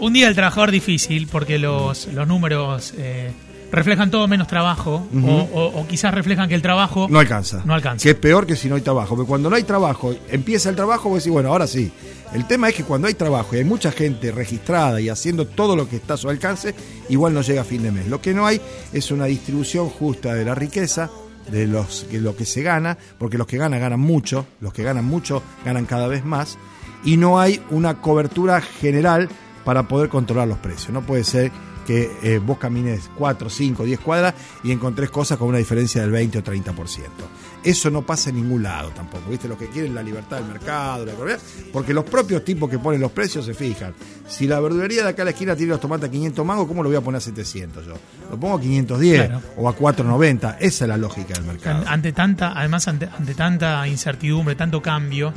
un 0.00 0.12
día 0.12 0.26
del 0.26 0.34
trabajador 0.34 0.70
difícil, 0.70 1.28
porque 1.28 1.58
los, 1.58 2.06
los 2.08 2.28
números... 2.28 2.92
Eh, 2.98 3.32
reflejan 3.72 4.10
todo 4.10 4.28
menos 4.28 4.46
trabajo 4.46 5.06
Ujú. 5.12 5.28
o, 5.28 5.40
o- 5.52 5.80
o 5.80 5.86
quizás 5.88 6.14
reflejan 6.14 6.48
que 6.48 6.54
el 6.54 6.62
trabajo 6.62 7.08
No 7.10 7.18
alcanza. 7.18 7.62
No 7.64 7.74
alcanza. 7.74 8.02
Que 8.04 8.10
es 8.10 8.16
peor 8.16 8.46
que 8.46 8.54
si 8.54 8.68
no 8.68 8.76
hay 8.76 8.82
trabajo. 8.82 9.16
Porque 9.16 9.28
cuando 9.28 9.50
no 9.50 9.56
hay 9.56 9.64
trabajo, 9.64 10.14
empieza 10.30 10.68
el 10.68 10.76
trabajo, 10.76 11.08
vos 11.08 11.18
decís, 11.18 11.32
bueno, 11.32 11.48
ahora 11.48 11.66
sí. 11.66 11.90
El 12.32 12.46
tema 12.46 12.68
es 12.68 12.74
que 12.74 12.84
cuando 12.84 13.08
hay 13.08 13.14
trabajo 13.14 13.54
y 13.54 13.58
hay 13.58 13.64
mucha 13.64 13.90
gente 13.92 14.30
registrada 14.32 15.00
y 15.00 15.08
haciendo 15.08 15.46
todo 15.46 15.74
lo 15.76 15.88
que 15.88 15.96
está 15.96 16.14
a 16.14 16.16
su 16.16 16.28
alcance, 16.30 16.74
igual 17.08 17.34
no 17.34 17.42
llega 17.42 17.60
a 17.62 17.64
fin 17.64 17.82
de 17.82 17.90
mes. 17.92 18.06
Lo 18.08 18.20
que 18.22 18.32
no 18.32 18.46
hay 18.46 18.60
es 18.92 19.10
una 19.10 19.26
distribución 19.26 19.88
justa 19.90 20.32
de 20.34 20.44
la 20.44 20.54
riqueza, 20.54 21.10
de 21.50 21.66
los, 21.66 22.06
de 22.10 22.20
lo 22.20 22.34
que 22.36 22.44
se 22.46 22.62
gana, 22.62 22.96
porque 23.18 23.36
los 23.36 23.46
que 23.46 23.58
ganan 23.58 23.80
ganan 23.80 24.00
mucho, 24.00 24.46
los 24.60 24.72
que 24.72 24.82
ganan 24.82 25.04
mucho 25.04 25.42
ganan 25.64 25.84
cada 25.86 26.06
vez 26.08 26.24
más, 26.24 26.56
y 27.04 27.16
no 27.18 27.38
hay 27.40 27.60
una 27.70 28.00
cobertura 28.00 28.60
general 28.62 29.28
para 29.64 29.86
poder 29.88 30.08
controlar 30.08 30.48
los 30.48 30.58
precios. 30.58 30.90
No 30.90 31.02
puede 31.02 31.24
ser 31.24 31.50
que 31.86 32.10
eh, 32.22 32.38
vos 32.38 32.58
camines 32.58 33.10
4, 33.16 33.48
5, 33.50 33.84
10 33.84 34.00
cuadras 34.00 34.34
y 34.64 34.70
encontrés 34.72 35.10
cosas 35.10 35.38
con 35.38 35.48
una 35.48 35.58
diferencia 35.58 36.00
del 36.02 36.10
20 36.10 36.38
o 36.38 36.42
30%. 36.44 37.00
Eso 37.64 37.90
no 37.90 38.02
pasa 38.02 38.30
en 38.30 38.36
ningún 38.36 38.62
lado 38.64 38.90
tampoco, 38.90 39.30
¿viste? 39.30 39.46
Los 39.48 39.56
que 39.56 39.68
quieren 39.68 39.94
la 39.94 40.02
libertad 40.02 40.38
del 40.38 40.46
mercado, 40.48 41.06
la 41.06 41.12
economía, 41.12 41.38
porque 41.72 41.94
los 41.94 42.04
propios 42.04 42.44
tipos 42.44 42.68
que 42.68 42.78
ponen 42.80 43.00
los 43.00 43.12
precios 43.12 43.44
se 43.46 43.54
fijan. 43.54 43.94
Si 44.26 44.48
la 44.48 44.58
verdulería 44.58 45.02
de 45.04 45.10
acá 45.10 45.22
a 45.22 45.26
la 45.26 45.30
esquina 45.30 45.54
tiene 45.54 45.70
los 45.70 45.80
tomates 45.80 46.08
a 46.08 46.10
500 46.10 46.44
mangos, 46.44 46.66
¿cómo 46.66 46.82
lo 46.82 46.88
voy 46.88 46.96
a 46.96 47.00
poner 47.00 47.18
a 47.18 47.20
700 47.20 47.86
yo? 47.86 47.94
Lo 48.30 48.40
pongo 48.40 48.56
a 48.56 48.60
510 48.60 49.26
Claro. 49.28 49.42
o 49.56 49.68
a 49.68 49.76
490. 49.76 50.56
Esa 50.58 50.84
es 50.84 50.88
la 50.88 50.96
lógica 50.96 51.34
del 51.34 51.44
mercado. 51.44 51.82
An- 51.82 51.88
ante 51.88 52.12
tanta, 52.12 52.52
además 52.58 52.88
ante, 52.88 53.06
ante 53.16 53.34
tanta 53.34 53.86
incertidumbre, 53.86 54.56
tanto 54.56 54.82
cambio, 54.82 55.32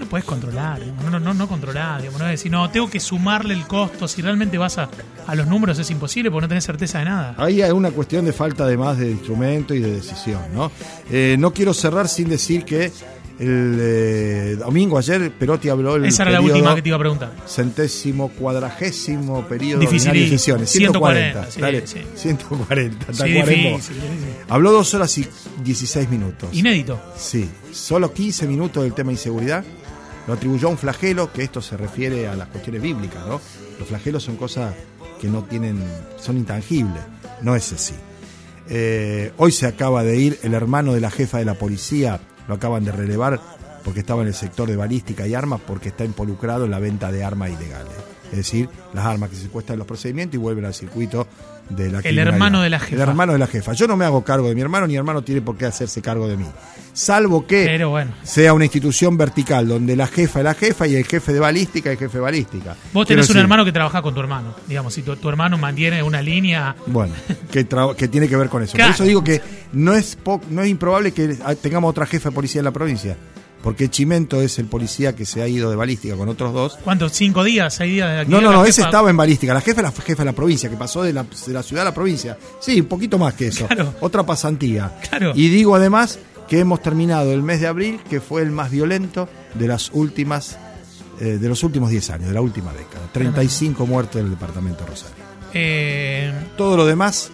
no 0.00 0.06
puedes 0.06 0.24
controlar, 0.24 0.80
digamos, 0.80 1.04
no, 1.04 1.20
no, 1.20 1.34
no 1.34 1.48
controlar, 1.48 2.00
digamos, 2.00 2.20
no 2.20 2.26
es 2.26 2.32
decir, 2.32 2.50
no, 2.50 2.68
tengo 2.70 2.90
que 2.90 2.98
sumarle 2.98 3.54
el 3.54 3.66
costo, 3.66 4.08
si 4.08 4.22
realmente 4.22 4.58
vas 4.58 4.78
a, 4.78 4.88
a 5.26 5.34
los 5.34 5.46
números 5.46 5.78
es 5.78 5.90
imposible 5.90 6.30
porque 6.30 6.42
no 6.42 6.48
tenés 6.48 6.64
certeza 6.64 6.98
de 6.98 7.04
nada. 7.04 7.34
Ahí 7.38 7.62
hay 7.62 7.70
una 7.70 7.90
cuestión 7.90 8.24
de 8.24 8.32
falta 8.32 8.64
además 8.64 8.98
de 8.98 9.10
instrumento 9.10 9.74
y 9.74 9.80
de 9.80 9.92
decisión, 9.92 10.42
¿no? 10.54 10.72
Eh, 11.10 11.36
no 11.38 11.52
quiero 11.52 11.74
cerrar 11.74 12.08
sin 12.08 12.28
decir 12.28 12.64
que 12.64 12.90
el 13.40 13.78
eh, 13.80 14.56
domingo 14.58 14.98
ayer 14.98 15.32
Perotti 15.32 15.70
habló 15.70 15.96
el 15.96 16.04
Esa 16.04 16.24
era 16.24 16.32
la 16.32 16.40
última 16.42 16.74
que 16.74 16.82
te 16.82 16.88
iba 16.90 16.96
a 16.96 17.00
preguntar. 17.00 17.32
centésimo 17.48 18.28
cuadragésimo 18.28 19.46
periodo 19.48 19.82
ordinario 19.82 20.22
de 20.24 20.28
sesiones 20.28 20.70
140 20.70 21.46
140, 21.46 21.50
sí, 21.50 21.60
dale, 21.60 21.86
sí. 21.86 22.00
140 22.16 23.06
Sí, 23.12 23.18
tacuarembó. 23.18 23.44
difícil, 23.76 23.94
difícil. 23.96 24.28
habló 24.48 24.72
dos 24.72 24.92
horas 24.94 25.16
y 25.18 25.26
16 25.64 26.10
minutos 26.10 26.50
Inédito. 26.52 27.00
sí 27.16 27.48
solo 27.72 28.12
15 28.12 28.46
minutos 28.46 28.82
del 28.82 28.92
tema 28.92 29.10
inseguridad 29.12 29.64
lo 30.26 30.34
atribuyó 30.34 30.68
a 30.68 30.70
un 30.72 30.78
flagelo 30.78 31.32
que 31.32 31.42
esto 31.42 31.62
se 31.62 31.76
refiere 31.78 32.28
a 32.28 32.36
las 32.36 32.48
cuestiones 32.48 32.82
bíblicas 32.82 33.26
no 33.26 33.40
los 33.78 33.88
flagelos 33.88 34.22
son 34.22 34.36
cosas 34.36 34.74
que 35.18 35.28
no 35.28 35.44
tienen 35.44 35.82
son 36.20 36.36
intangibles 36.36 37.02
no 37.40 37.56
es 37.56 37.72
así 37.72 37.94
eh, 38.72 39.32
hoy 39.38 39.50
se 39.50 39.66
acaba 39.66 40.04
de 40.04 40.16
ir 40.16 40.38
el 40.42 40.54
hermano 40.54 40.92
de 40.92 41.00
la 41.00 41.10
jefa 41.10 41.38
de 41.38 41.44
la 41.44 41.54
policía, 41.54 42.20
lo 42.50 42.56
acaban 42.56 42.84
de 42.84 42.90
relevar 42.90 43.40
porque 43.84 44.00
estaba 44.00 44.22
en 44.22 44.28
el 44.28 44.34
sector 44.34 44.68
de 44.68 44.76
balística 44.76 45.26
y 45.26 45.34
armas 45.34 45.60
porque 45.64 45.90
está 45.90 46.04
involucrado 46.04 46.64
en 46.64 46.72
la 46.72 46.80
venta 46.80 47.12
de 47.12 47.22
armas 47.22 47.50
ilegales. 47.50 47.92
Es 48.30 48.36
decir, 48.36 48.68
las 48.92 49.06
armas 49.06 49.30
que 49.30 49.36
se 49.36 49.42
secuestran 49.42 49.74
en 49.74 49.78
los 49.78 49.86
procedimientos 49.86 50.34
y 50.34 50.38
vuelven 50.38 50.64
al 50.64 50.74
circuito 50.74 51.28
de 51.70 51.90
la 51.90 52.02
criminalidad. 52.02 52.34
hermano 52.34 52.60
de 52.62 52.70
la 52.70 52.78
jefa. 52.80 52.94
El 53.02 53.08
hermano 53.08 53.32
de 53.32 53.38
la 53.38 53.46
jefa. 53.46 53.72
Yo 53.72 53.86
no 53.86 53.96
me 53.96 54.04
hago 54.04 54.22
cargo 54.24 54.48
de 54.48 54.54
mi 54.54 54.60
hermano, 54.60 54.86
ni 54.86 54.92
mi 54.92 54.96
hermano 54.98 55.22
tiene 55.22 55.40
por 55.40 55.56
qué 55.56 55.66
hacerse 55.66 56.02
cargo 56.02 56.28
de 56.28 56.36
mí. 56.36 56.46
Salvo 56.92 57.46
que 57.46 57.64
Pero 57.66 57.90
bueno. 57.90 58.10
sea 58.24 58.52
una 58.52 58.64
institución 58.64 59.16
vertical 59.16 59.68
donde 59.68 59.94
la 59.96 60.08
jefa 60.08 60.40
es 60.40 60.44
la 60.44 60.54
jefa 60.54 60.86
y 60.88 60.96
el 60.96 61.04
jefe 61.06 61.32
de 61.32 61.38
balística 61.40 61.88
es 61.90 61.92
el 61.94 61.98
jefe 61.98 62.18
de 62.18 62.22
balística. 62.22 62.70
Vos 62.92 63.06
Quiero 63.06 63.06
tenés 63.06 63.28
un 63.28 63.34
decir, 63.34 63.42
hermano 63.42 63.64
que 63.64 63.72
trabaja 63.72 64.02
con 64.02 64.12
tu 64.12 64.20
hermano. 64.20 64.54
Digamos, 64.66 64.92
si 64.92 65.02
tu, 65.02 65.14
tu 65.16 65.28
hermano 65.28 65.56
mantiene 65.56 66.02
una 66.02 66.20
línea. 66.20 66.74
Bueno, 66.86 67.14
que, 67.50 67.66
que 67.96 68.08
tiene 68.08 68.28
que 68.28 68.36
ver 68.36 68.48
con 68.48 68.62
eso. 68.62 68.74
Claro. 68.74 68.88
Por 68.90 68.94
eso 68.96 69.04
digo 69.04 69.22
que 69.22 69.40
no 69.72 69.94
es, 69.94 70.18
no 70.50 70.62
es 70.62 70.68
improbable 70.68 71.12
que 71.12 71.36
tengamos 71.62 71.90
otra 71.90 72.06
jefa 72.06 72.30
de 72.30 72.34
policía 72.34 72.58
en 72.60 72.64
la 72.64 72.72
provincia. 72.72 73.16
Porque 73.62 73.90
Chimento 73.90 74.40
es 74.40 74.58
el 74.58 74.64
policía 74.66 75.14
que 75.14 75.26
se 75.26 75.42
ha 75.42 75.48
ido 75.48 75.68
de 75.70 75.76
balística 75.76 76.16
con 76.16 76.28
otros 76.30 76.52
dos. 76.54 76.78
¿Cuántos? 76.82 77.12
¿Cinco 77.12 77.44
días? 77.44 77.74
¿Seis 77.74 77.92
días 77.92 78.08
de 78.10 78.20
aquí? 78.20 78.30
No, 78.30 78.40
no, 78.40 78.50
no, 78.52 78.60
jefa- 78.60 78.68
ese 78.70 78.82
estaba 78.82 79.10
en 79.10 79.16
balística. 79.18 79.52
La 79.52 79.60
jefa 79.60 79.80
es 79.80 79.84
la 79.84 79.92
jefa 80.02 80.22
de 80.22 80.24
la 80.24 80.32
provincia, 80.32 80.70
que 80.70 80.76
pasó 80.76 81.02
de 81.02 81.12
la, 81.12 81.24
de 81.24 81.52
la 81.52 81.62
ciudad 81.62 81.82
a 81.82 81.90
la 81.90 81.94
provincia. 81.94 82.38
Sí, 82.60 82.80
un 82.80 82.86
poquito 82.86 83.18
más 83.18 83.34
que 83.34 83.48
eso. 83.48 83.66
Claro. 83.66 83.94
Otra 84.00 84.24
pasantía. 84.24 84.92
Claro. 85.08 85.32
Y 85.34 85.48
digo 85.50 85.74
además 85.76 86.18
que 86.48 86.58
hemos 86.58 86.80
terminado 86.82 87.32
el 87.32 87.42
mes 87.42 87.60
de 87.60 87.66
abril, 87.66 88.00
que 88.08 88.20
fue 88.20 88.42
el 88.42 88.50
más 88.50 88.70
violento 88.70 89.28
de 89.54 89.68
las 89.68 89.90
últimas, 89.92 90.56
eh, 91.20 91.36
de 91.38 91.48
los 91.48 91.62
últimos 91.62 91.90
10 91.90 92.10
años, 92.10 92.28
de 92.28 92.34
la 92.34 92.40
última 92.40 92.72
década. 92.72 93.08
35 93.12 93.86
muertos 93.86 94.16
en 94.20 94.24
el 94.24 94.30
departamento 94.30 94.84
de 94.84 94.90
Rosario. 94.90 95.16
Eh, 95.52 96.32
Todo 96.56 96.76
lo 96.78 96.86
demás 96.86 97.30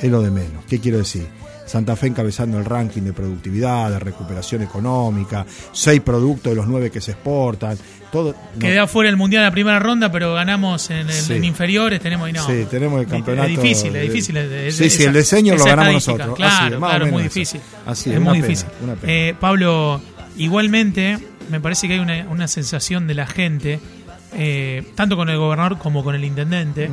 es 0.00 0.10
lo 0.10 0.22
de 0.22 0.30
menos. 0.30 0.64
¿Qué 0.66 0.80
quiero 0.80 0.98
decir? 0.98 1.26
Santa 1.68 1.94
Fe 1.96 2.08
encabezando 2.08 2.58
el 2.58 2.64
ranking 2.64 3.02
de 3.02 3.12
productividad, 3.12 3.90
de 3.90 3.98
recuperación 3.98 4.62
económica, 4.62 5.44
seis 5.72 6.00
productos 6.00 6.50
de 6.52 6.56
los 6.56 6.66
nueve 6.66 6.90
que 6.90 7.00
se 7.00 7.12
exportan, 7.12 7.76
todo. 8.10 8.34
no. 8.54 8.58
Quedé 8.58 8.78
afuera 8.78 9.10
el 9.10 9.16
mundial 9.16 9.42
en 9.42 9.46
la 9.48 9.52
primera 9.52 9.78
ronda, 9.78 10.10
pero 10.10 10.32
ganamos 10.34 10.88
en, 10.90 11.10
Sí. 11.12 11.34
en 11.34 11.44
inferiores. 11.44 12.00
Tenemos 12.00 12.28
y 12.28 12.32
no. 12.32 12.46
Sí, 12.46 12.66
tenemos 12.70 13.00
el 13.00 13.06
campeonato. 13.06 13.48
Es 13.48 13.60
difícil, 13.60 13.94
es 13.96 14.02
difícil. 14.02 14.36
es- 14.38 14.74
sí, 14.76 14.88
sí, 14.90 15.04
el 15.04 15.12
diseño 15.12 15.54
lo 15.56 15.64
ganamos 15.64 15.94
nosotros. 15.94 16.34
Claro, 16.36 17.04
es 17.06 17.12
muy 17.12 17.22
difícil. 17.24 17.60
Así, 17.86 18.10
es 18.12 18.20
muy 18.20 18.34
pena, 18.40 18.46
difícil. 18.46 18.68
Eh, 19.02 19.34
Pablo, 19.38 20.00
igualmente, 20.36 21.18
me 21.50 21.60
parece 21.60 21.86
que 21.88 21.94
hay 21.94 22.00
una, 22.00 22.26
una 22.30 22.48
sensación 22.48 23.06
de 23.06 23.14
la 23.14 23.26
gente, 23.26 23.78
eh, 24.32 24.92
tanto 24.94 25.16
con 25.16 25.28
el 25.28 25.38
gobernador 25.38 25.78
como 25.78 26.04
con 26.04 26.14
el 26.14 26.24
intendente, 26.24 26.90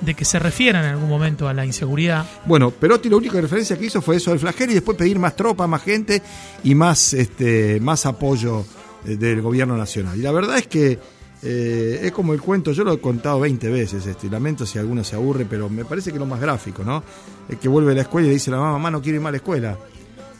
de 0.00 0.14
que 0.14 0.24
se 0.24 0.38
refieran 0.38 0.84
en 0.84 0.90
algún 0.90 1.08
momento 1.08 1.48
a 1.48 1.54
la 1.54 1.64
inseguridad. 1.64 2.26
Bueno, 2.44 2.70
Perotti 2.70 3.08
la 3.08 3.16
única 3.16 3.40
referencia 3.40 3.78
que 3.78 3.86
hizo 3.86 4.02
fue 4.02 4.16
eso 4.16 4.30
del 4.30 4.40
flagelo 4.40 4.72
y 4.72 4.74
después 4.74 4.98
pedir 4.98 5.18
más 5.18 5.36
tropa, 5.36 5.66
más 5.66 5.82
gente 5.82 6.22
y 6.64 6.74
más, 6.74 7.14
este, 7.14 7.78
más 7.80 8.04
apoyo 8.06 8.64
eh, 9.06 9.16
del 9.16 9.40
gobierno 9.40 9.76
nacional. 9.76 10.18
Y 10.18 10.22
la 10.22 10.32
verdad 10.32 10.58
es 10.58 10.66
que 10.66 10.98
eh, 11.42 12.00
es 12.02 12.12
como 12.12 12.32
el 12.32 12.40
cuento, 12.40 12.72
yo 12.72 12.84
lo 12.84 12.92
he 12.92 13.00
contado 13.00 13.40
20 13.40 13.68
veces, 13.68 14.06
este, 14.06 14.28
lamento 14.28 14.64
si 14.66 14.78
alguno 14.78 15.02
se 15.04 15.16
aburre, 15.16 15.46
pero 15.48 15.68
me 15.68 15.84
parece 15.84 16.12
que 16.12 16.18
lo 16.18 16.26
más 16.26 16.40
gráfico, 16.40 16.84
¿no? 16.84 17.02
Es 17.48 17.58
que 17.58 17.68
vuelve 17.68 17.92
a 17.92 17.94
la 17.96 18.02
escuela 18.02 18.26
y 18.26 18.30
le 18.30 18.34
dice 18.34 18.50
a 18.50 18.54
la 18.54 18.60
mamá, 18.60 18.72
mamá, 18.72 18.90
no 18.90 19.02
quiero 19.02 19.16
ir 19.16 19.22
más 19.22 19.30
a 19.30 19.32
la 19.32 19.36
escuela. 19.38 19.78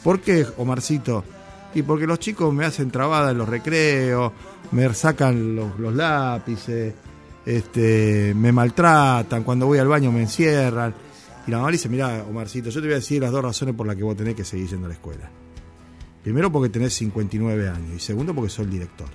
¿Por 0.02 0.20
qué, 0.20 0.46
Omarcito? 0.56 1.24
Y 1.74 1.82
porque 1.82 2.06
los 2.06 2.18
chicos 2.18 2.52
me 2.52 2.64
hacen 2.64 2.90
trabada 2.90 3.30
en 3.30 3.38
los 3.38 3.48
recreos, 3.48 4.32
me 4.72 4.92
sacan 4.94 5.56
los, 5.56 5.94
lápices, 5.94 6.94
este, 7.46 8.34
me 8.34 8.52
maltratan, 8.52 9.42
cuando 9.42 9.66
voy 9.66 9.78
al 9.78 9.88
baño 9.88 10.12
me 10.12 10.22
encierran. 10.22 10.94
Y 11.46 11.50
la 11.50 11.58
mamá 11.58 11.70
le 11.70 11.76
dice, 11.76 11.88
mira, 11.88 12.24
Omarcito, 12.28 12.70
yo 12.70 12.80
te 12.80 12.86
voy 12.86 12.92
a 12.92 12.96
decir 12.96 13.20
las 13.22 13.32
dos 13.32 13.42
razones 13.42 13.74
por 13.74 13.86
las 13.86 13.96
que 13.96 14.02
vos 14.02 14.16
tenés 14.16 14.34
que 14.34 14.44
seguir 14.44 14.68
yendo 14.68 14.86
a 14.86 14.88
la 14.88 14.94
escuela. 14.94 15.30
Primero 16.22 16.52
porque 16.52 16.68
tenés 16.68 16.94
59 16.94 17.68
años 17.68 17.96
y 17.96 17.98
segundo 17.98 18.34
porque 18.34 18.50
sos 18.50 18.64
el 18.66 18.70
director. 18.70 19.08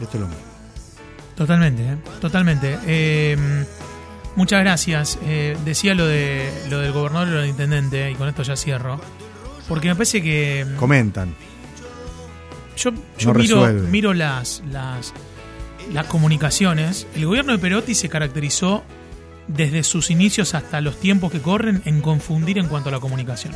Esto 0.00 0.16
es 0.16 0.20
lo 0.20 0.28
mismo. 0.28 0.42
Totalmente, 1.36 1.82
¿eh? 1.82 1.96
totalmente. 2.20 2.78
Eh, 2.86 3.36
muchas 4.34 4.60
gracias. 4.60 5.18
Eh, 5.22 5.56
decía 5.64 5.94
lo 5.94 6.06
de 6.06 6.50
lo 6.70 6.78
del 6.78 6.92
gobernador 6.92 7.28
y 7.28 7.30
lo 7.32 7.40
del 7.40 7.50
intendente, 7.50 8.10
y 8.10 8.14
con 8.14 8.28
esto 8.28 8.42
ya 8.42 8.56
cierro. 8.56 9.00
Porque 9.68 9.88
me 9.88 9.94
parece 9.94 10.22
que 10.22 10.66
mm, 10.66 10.76
Comentan. 10.76 11.34
yo, 12.76 12.90
yo 13.18 13.32
No 13.32 13.38
miro, 13.38 13.66
miro 13.72 14.14
las, 14.14 14.62
las, 14.70 15.12
las 15.92 16.06
comunicaciones. 16.06 17.06
El 17.14 17.26
gobierno 17.26 17.52
de 17.52 17.58
Perotti 17.58 17.94
se 17.94 18.08
caracterizó 18.08 18.82
desde 19.46 19.82
sus 19.82 20.10
inicios 20.10 20.54
hasta 20.54 20.80
los 20.80 20.98
tiempos 21.00 21.32
que 21.32 21.40
corren 21.40 21.82
en 21.84 22.00
confundir 22.00 22.58
en 22.58 22.68
cuanto 22.68 22.88
a 22.88 22.92
la 22.92 23.00
comunicación. 23.00 23.54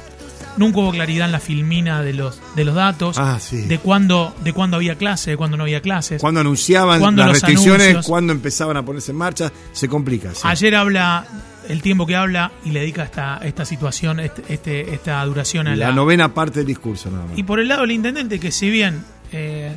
Nunca 0.59 0.81
hubo 0.81 0.91
claridad 0.91 1.27
en 1.27 1.33
la 1.33 1.41
filmina 1.41 2.03
de 2.03 2.13
los, 2.13 2.41
de 2.55 2.65
los 2.65 2.75
datos, 2.75 3.17
Ah, 3.19 3.39
sí. 3.41 3.63
de 3.63 3.79
cuándo 3.79 4.35
de 4.45 4.53
cuándo 4.53 4.77
había 4.77 4.97
clase, 4.97 5.31
de 5.31 5.37
cuándo 5.37 5.57
no 5.57 5.63
había 5.63 5.81
clases. 5.81 6.21
Cuando 6.21 6.41
anunciaban 6.41 7.01
Cuando 7.01 7.23
las 7.23 7.33
restricciones, 7.33 8.07
cuando 8.07 8.33
empezaban 8.35 8.77
a 8.77 8.85
ponerse 8.85 9.13
en 9.13 9.19
marcha, 9.19 9.51
se 9.73 9.89
complica. 9.89 10.35
sí. 10.35 10.41
Ayer 10.45 10.75
habla 10.77 11.25
el 11.69 11.81
tiempo 11.81 12.07
que 12.07 12.17
habla 12.17 12.53
y 12.65 12.71
le 12.71 12.81
dedica 12.81 13.05
esta, 13.05 13.39
esta 13.43 13.65
situación, 13.65 14.21
este, 14.21 14.43
este- 14.53 14.93
esta 14.95 15.25
duración 15.25 15.69
a 15.69 15.77
la, 15.77 15.87
la, 15.89 15.93
novena 15.95 16.35
parte 16.35 16.59
del 16.59 16.67
discurso, 16.67 17.11
nada 17.11 17.25
más. 17.27 17.39
Y 17.39 17.45
por 17.45 17.59
el 17.61 17.69
lado 17.69 17.83
del 17.83 17.93
intendente, 17.93 18.39
que 18.41 18.51
si 18.53 18.69
bien 18.69 19.05
eh, 19.33 19.75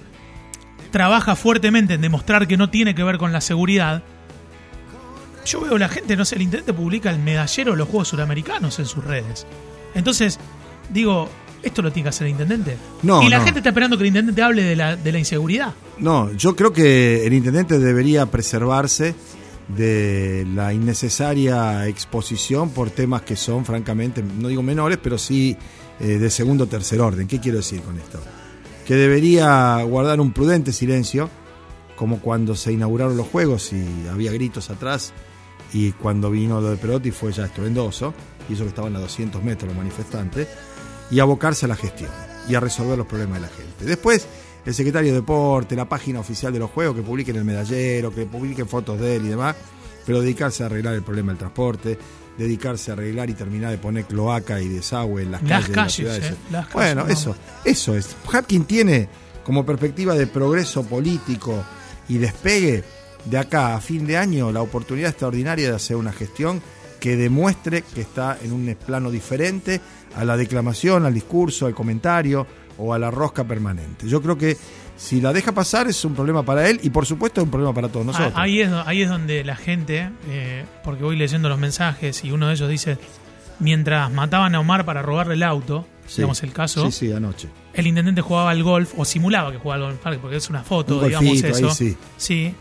trabaja 0.91 1.35
fuertemente 1.37 1.93
en 1.93 2.01
demostrar 2.01 2.47
que 2.47 2.57
no 2.57 2.69
tiene 2.69 2.95
que 2.95 3.03
ver 3.03 3.17
con 3.17 3.31
la 3.31 3.39
seguridad, 3.39 4.03
yo 5.45 5.61
veo 5.61 5.77
la 5.77 5.87
gente, 5.89 6.15
no 6.17 6.25
sé, 6.25 6.35
el 6.35 6.41
intendente 6.41 6.73
publica 6.73 7.11
el 7.11 7.19
medallero 7.19 7.71
de 7.71 7.77
los 7.77 7.87
Juegos 7.87 8.09
Suramericanos 8.09 8.79
en 8.79 8.85
sus 8.87 9.03
redes. 9.05 9.45
Entonces, 9.93 10.39
digo, 10.89 11.29
¿esto 11.63 11.81
lo 11.81 11.91
tiene 11.91 12.05
que 12.05 12.09
hacer 12.09 12.27
el 12.27 12.31
intendente? 12.31 12.77
No, 13.03 13.21
y 13.23 13.29
la 13.29 13.39
no. 13.39 13.43
gente 13.45 13.59
está 13.59 13.69
esperando 13.69 13.97
que 13.97 14.03
el 14.03 14.07
intendente 14.07 14.41
hable 14.41 14.63
de 14.63 14.75
la, 14.75 14.95
de 14.95 15.11
la 15.11 15.19
inseguridad. 15.19 15.73
No, 15.99 16.31
yo 16.33 16.55
creo 16.55 16.73
que 16.73 17.25
el 17.25 17.33
intendente 17.33 17.79
debería 17.79 18.25
preservarse 18.27 19.15
de 19.67 20.45
la 20.53 20.73
innecesaria 20.73 21.87
exposición 21.87 22.69
por 22.69 22.91
temas 22.91 23.23
que 23.23 23.35
son, 23.35 23.65
francamente, 23.65 24.23
no 24.23 24.47
digo 24.47 24.61
menores, 24.61 24.99
pero 25.01 25.17
sí 25.17 25.57
eh, 25.99 26.05
de 26.05 26.29
segundo 26.29 26.65
o 26.65 26.67
tercer 26.67 27.01
orden. 27.01 27.27
¿Qué 27.27 27.39
quiero 27.39 27.57
decir 27.57 27.81
con 27.81 27.97
esto? 27.97 28.19
Que 28.85 28.95
debería 28.95 29.81
guardar 29.83 30.19
un 30.19 30.31
prudente 30.33 30.71
silencio, 30.71 31.29
como 31.95 32.19
cuando 32.19 32.55
se 32.55 32.73
inauguraron 32.73 33.17
los 33.17 33.27
juegos 33.27 33.73
y 33.73 34.07
había 34.07 34.31
gritos 34.31 34.69
atrás 34.69 35.13
y 35.73 35.91
cuando 35.93 36.29
vino 36.29 36.61
lo 36.61 36.71
de 36.71 36.77
Perotti 36.77 37.11
fue 37.11 37.31
ya 37.31 37.45
estruendoso, 37.45 38.13
y 38.49 38.53
eso 38.53 38.63
que 38.63 38.69
estaban 38.69 38.95
a 38.95 38.99
200 38.99 39.43
metros 39.43 39.67
los 39.69 39.77
manifestantes, 39.77 40.47
y 41.11 41.19
abocarse 41.19 41.65
a 41.65 41.69
la 41.69 41.75
gestión 41.75 42.09
y 42.47 42.55
a 42.55 42.59
resolver 42.59 42.97
los 42.97 43.07
problemas 43.07 43.41
de 43.41 43.47
la 43.47 43.53
gente. 43.53 43.85
Después, 43.85 44.27
el 44.65 44.73
secretario 44.73 45.11
de 45.11 45.19
Deporte, 45.19 45.75
la 45.75 45.87
página 45.87 46.19
oficial 46.19 46.51
de 46.51 46.59
los 46.59 46.71
Juegos, 46.71 46.95
que 46.95 47.01
publiquen 47.03 47.35
el 47.35 47.45
medallero, 47.45 48.13
que 48.13 48.25
publiquen 48.25 48.67
fotos 48.67 48.99
de 48.99 49.17
él 49.17 49.25
y 49.25 49.29
demás, 49.29 49.55
pero 50.05 50.21
dedicarse 50.21 50.63
a 50.63 50.65
arreglar 50.67 50.93
el 50.95 51.03
problema 51.03 51.31
del 51.31 51.37
transporte, 51.39 51.97
dedicarse 52.37 52.91
a 52.91 52.93
arreglar 52.95 53.29
y 53.29 53.33
terminar 53.33 53.71
de 53.71 53.77
poner 53.77 54.05
cloaca 54.05 54.59
y 54.61 54.67
desagüe 54.67 55.23
en 55.23 55.31
las, 55.31 55.41
Las 55.43 55.67
calles, 55.67 55.67
de 55.69 55.73
calles, 55.73 55.85
las 55.85 55.93
ciudades. 55.93 56.23
eh, 56.31 56.35
las 56.51 56.65
calles, 56.67 56.73
bueno, 56.73 57.03
no. 57.05 57.09
eso, 57.13 57.35
eso 57.63 57.95
es. 57.95 58.15
Hapkin 58.31 58.65
tiene 58.65 59.07
como 59.43 59.65
perspectiva 59.65 60.15
de 60.15 60.27
progreso 60.27 60.83
político 60.83 61.63
y 62.09 62.17
despegue 62.17 62.83
de 63.25 63.37
acá 63.37 63.75
a 63.75 63.81
fin 63.81 64.05
de 64.05 64.17
año 64.17 64.51
la 64.51 64.61
oportunidad 64.61 65.09
extraordinaria 65.11 65.69
de 65.69 65.75
hacer 65.75 65.95
una 65.95 66.11
gestión 66.11 66.61
que 67.05 67.15
demuestre 67.15 67.83
que 67.93 68.01
está 68.01 68.35
en 68.43 68.51
un 68.51 68.75
plano 68.83 69.11
diferente 69.11 69.79
a 70.15 70.25
la 70.25 70.35
declamación, 70.35 71.05
al 71.05 71.13
discurso, 71.13 71.67
al 71.67 71.75
comentario 71.75 72.47
o 72.79 72.95
a 72.95 72.97
la 72.97 73.11
rosca 73.11 73.43
permanente. 73.43 74.07
Yo 74.09 74.23
creo 74.23 74.39
que 74.39 74.57
si 74.97 75.21
la 75.21 75.31
deja 75.31 75.51
pasar 75.51 75.87
es 75.87 76.03
un 76.03 76.15
problema 76.15 76.41
para 76.43 76.67
él 76.67 76.79
y 76.81 76.89
por 76.89 77.05
supuesto 77.05 77.41
es 77.41 77.45
un 77.45 77.51
problema 77.51 77.75
para 77.75 77.89
todos 77.89 78.07
nosotros. 78.07 78.33
Ah, 78.35 78.41
Ahí 78.41 78.59
es, 78.59 78.71
ahí 78.87 79.03
es 79.03 79.09
donde 79.09 79.43
la 79.43 79.55
gente, 79.55 80.09
eh, 80.29 80.65
porque 80.83 81.03
voy 81.03 81.15
leyendo 81.15 81.47
los 81.47 81.59
mensajes 81.59 82.23
y 82.23 82.31
uno 82.31 82.47
de 82.47 82.53
ellos 82.55 82.69
dice, 82.71 82.97
mientras 83.59 84.11
mataban 84.11 84.55
a 84.55 84.59
Omar 84.59 84.83
para 84.83 85.03
robarle 85.03 85.35
el 85.35 85.43
auto, 85.43 85.85
Sí. 86.07 86.17
digamos 86.17 86.41
el 86.41 86.53
caso, 86.53 86.89
Sí, 86.89 87.07
sí, 87.07 87.11
anoche. 87.13 87.49
el 87.75 87.85
intendente 87.85 88.21
jugaba 88.21 88.49
al 88.49 88.63
golf 88.63 88.93
o 88.97 89.05
simulaba 89.05 89.51
que 89.51 89.59
jugaba 89.59 89.89
al 89.89 89.97
golf, 89.99 90.19
porque 90.21 90.37
es 90.37 90.49
una 90.49 90.63
foto, 90.63 90.97
Un 90.97 91.05
digamos 91.05 91.27
golfito, 91.39 91.47
eso. 91.49 91.67
ahí 91.67 91.73
sí. 91.75 91.97
Sí. 92.17 92.55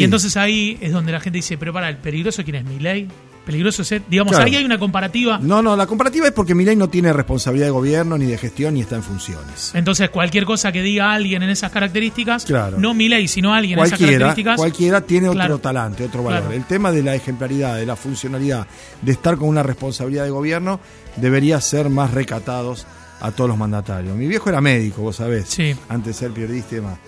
Y 0.00 0.02
entonces 0.02 0.36
ahí 0.36 0.76
es 0.80 0.90
donde 0.92 1.12
la 1.12 1.20
gente 1.20 1.36
dice, 1.36 1.56
pero 1.56 1.72
para, 1.72 1.88
¿el 1.88 1.98
peligroso 1.98 2.42
quién 2.42 2.56
es? 2.56 2.64
¿Milei? 2.64 3.06
¿Peligroso 3.46 3.82
es 3.82 3.92
él? 3.92 4.02
Digamos, 4.10 4.32
Claro. 4.32 4.44
ahí 4.46 4.56
hay 4.56 4.64
una 4.64 4.76
comparativa. 4.78 5.38
No, 5.40 5.62
no, 5.62 5.76
la 5.76 5.86
comparativa 5.86 6.26
es 6.26 6.32
porque 6.32 6.54
Milei 6.54 6.74
no 6.76 6.88
tiene 6.88 7.12
responsabilidad 7.12 7.66
de 7.66 7.70
gobierno, 7.70 8.18
ni 8.18 8.26
de 8.26 8.36
gestión, 8.36 8.74
ni 8.74 8.80
está 8.80 8.96
en 8.96 9.04
funciones. 9.04 9.70
Entonces, 9.72 10.10
cualquier 10.10 10.44
cosa 10.44 10.72
que 10.72 10.82
diga 10.82 11.12
alguien 11.14 11.42
en 11.44 11.50
esas 11.50 11.70
características, 11.70 12.44
Claro. 12.44 12.76
no 12.78 12.92
Milei, 12.92 13.28
sino 13.28 13.54
alguien 13.54 13.78
en 13.78 13.84
esas 13.84 13.98
Cualquiera, 13.98 14.18
características. 14.24 14.56
cualquiera 14.56 15.00
tiene 15.02 15.28
otro 15.28 15.38
Claro. 15.38 15.58
talante, 15.60 16.04
otro 16.04 16.24
valor. 16.24 16.52
El 16.52 16.64
tema 16.64 16.90
de 16.90 17.02
la 17.04 17.14
ejemplaridad, 17.14 17.76
de 17.76 17.86
la 17.86 17.94
funcionalidad, 17.94 18.66
de 19.00 19.12
estar 19.12 19.36
con 19.36 19.48
una 19.48 19.62
responsabilidad 19.62 20.24
de 20.24 20.30
gobierno, 20.30 20.80
debería 21.16 21.60
ser 21.60 21.88
más 21.88 22.12
recatados 22.12 22.84
a 23.20 23.30
todos 23.30 23.48
los 23.48 23.56
mandatarios. 23.56 24.16
Mi 24.16 24.26
viejo 24.26 24.48
era 24.50 24.60
médico, 24.60 25.02
vos 25.02 25.16
sabés, 25.16 25.48
Sí. 25.48 25.74
antes 25.88 26.14
de 26.16 26.26
ser 26.26 26.32
periodista 26.32 26.74
y 26.74 26.78
demás. 26.78 26.98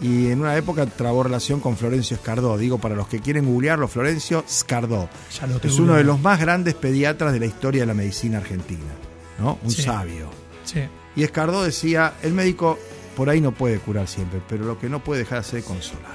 Y 0.00 0.28
en 0.30 0.40
una 0.40 0.56
época 0.56 0.86
trabó 0.86 1.24
relación 1.24 1.58
con 1.60 1.76
Florencio 1.76 2.16
Escardó. 2.16 2.56
Digo, 2.56 2.78
para 2.78 2.94
los 2.94 3.08
que 3.08 3.18
quieren 3.20 3.46
googlearlo, 3.46 3.88
Florencio 3.88 4.44
Escardó. 4.46 5.08
Ya 5.40 5.46
lo 5.48 5.56
estoy 5.56 5.70
Es 5.70 5.78
uno 5.78 5.94
de 5.94 6.04
los 6.04 6.20
más 6.20 6.38
grandes 6.40 6.74
pediatras 6.74 7.32
de 7.32 7.40
la 7.40 7.46
historia 7.46 7.82
de 7.82 7.86
la 7.86 7.94
medicina 7.94 8.38
argentina. 8.38 8.84
¿no? 9.40 9.58
Un 9.62 9.70
Sí. 9.70 9.82
sabio. 9.82 10.30
Sí. 10.64 10.80
Y 11.16 11.22
Escardó 11.24 11.62
decía, 11.64 12.14
el 12.22 12.32
médico 12.32 12.78
por 13.16 13.28
ahí 13.28 13.40
no 13.40 13.52
puede 13.52 13.78
curar 13.78 14.06
siempre, 14.06 14.40
pero 14.48 14.64
lo 14.64 14.78
que 14.78 14.88
no 14.88 15.02
puede 15.02 15.20
dejar 15.20 15.38
de 15.38 15.40
hacer 15.40 15.58
es 15.60 15.64
consolar. 15.64 16.12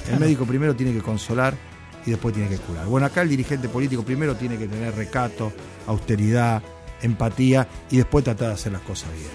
El 0.00 0.04
Claro. 0.06 0.20
médico 0.20 0.44
primero 0.46 0.74
tiene 0.74 0.92
que 0.94 1.00
consolar 1.02 1.54
y 2.06 2.10
después 2.10 2.34
tiene 2.34 2.48
que 2.48 2.56
curar. 2.56 2.86
Bueno, 2.86 3.06
acá 3.06 3.20
el 3.20 3.28
dirigente 3.28 3.68
político 3.68 4.02
primero 4.02 4.34
tiene 4.36 4.56
que 4.56 4.66
tener 4.66 4.94
recato, 4.94 5.52
austeridad, 5.86 6.62
empatía 7.02 7.68
y 7.90 7.98
después 7.98 8.24
tratar 8.24 8.48
de 8.48 8.54
hacer 8.54 8.72
las 8.72 8.82
cosas 8.82 9.10
bien. 9.12 9.28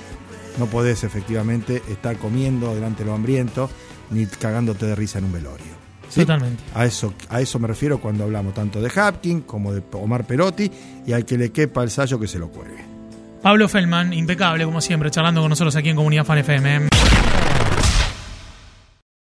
No 0.57 0.67
podés 0.67 1.03
efectivamente 1.03 1.81
estar 1.89 2.17
comiendo 2.17 2.73
delante 2.73 3.03
de 3.03 3.09
lo 3.09 3.15
hambriento 3.15 3.69
ni 4.11 4.25
cagándote 4.25 4.85
de 4.85 4.95
risa 4.95 5.19
en 5.19 5.25
un 5.25 5.33
velorio. 5.33 5.85
¿Sí? 6.09 6.21
Totalmente. 6.21 6.63
A 6.73 6.85
eso, 6.85 7.13
a 7.29 7.41
eso 7.41 7.59
me 7.59 7.67
refiero 7.67 7.99
cuando 7.99 8.23
hablamos 8.23 8.53
tanto 8.53 8.81
de 8.81 8.91
Hapkin 8.95 9.41
como 9.41 9.73
de 9.73 9.83
Omar 9.93 10.25
Perotti 10.25 10.71
y 11.05 11.13
al 11.13 11.25
que 11.25 11.37
le 11.37 11.51
quepa 11.51 11.83
el 11.83 11.89
sallo 11.89 12.19
que 12.19 12.27
se 12.27 12.39
lo 12.39 12.49
cuelgue. 12.49 12.83
Pablo 13.41 13.67
Feldman, 13.67 14.13
impecable 14.13 14.65
como 14.65 14.81
siempre, 14.81 15.11
charlando 15.11 15.41
con 15.41 15.49
nosotros 15.49 15.75
aquí 15.75 15.89
en 15.89 15.95
Comunidad 15.95 16.25
Fan 16.25 16.37
FM. 16.39 16.89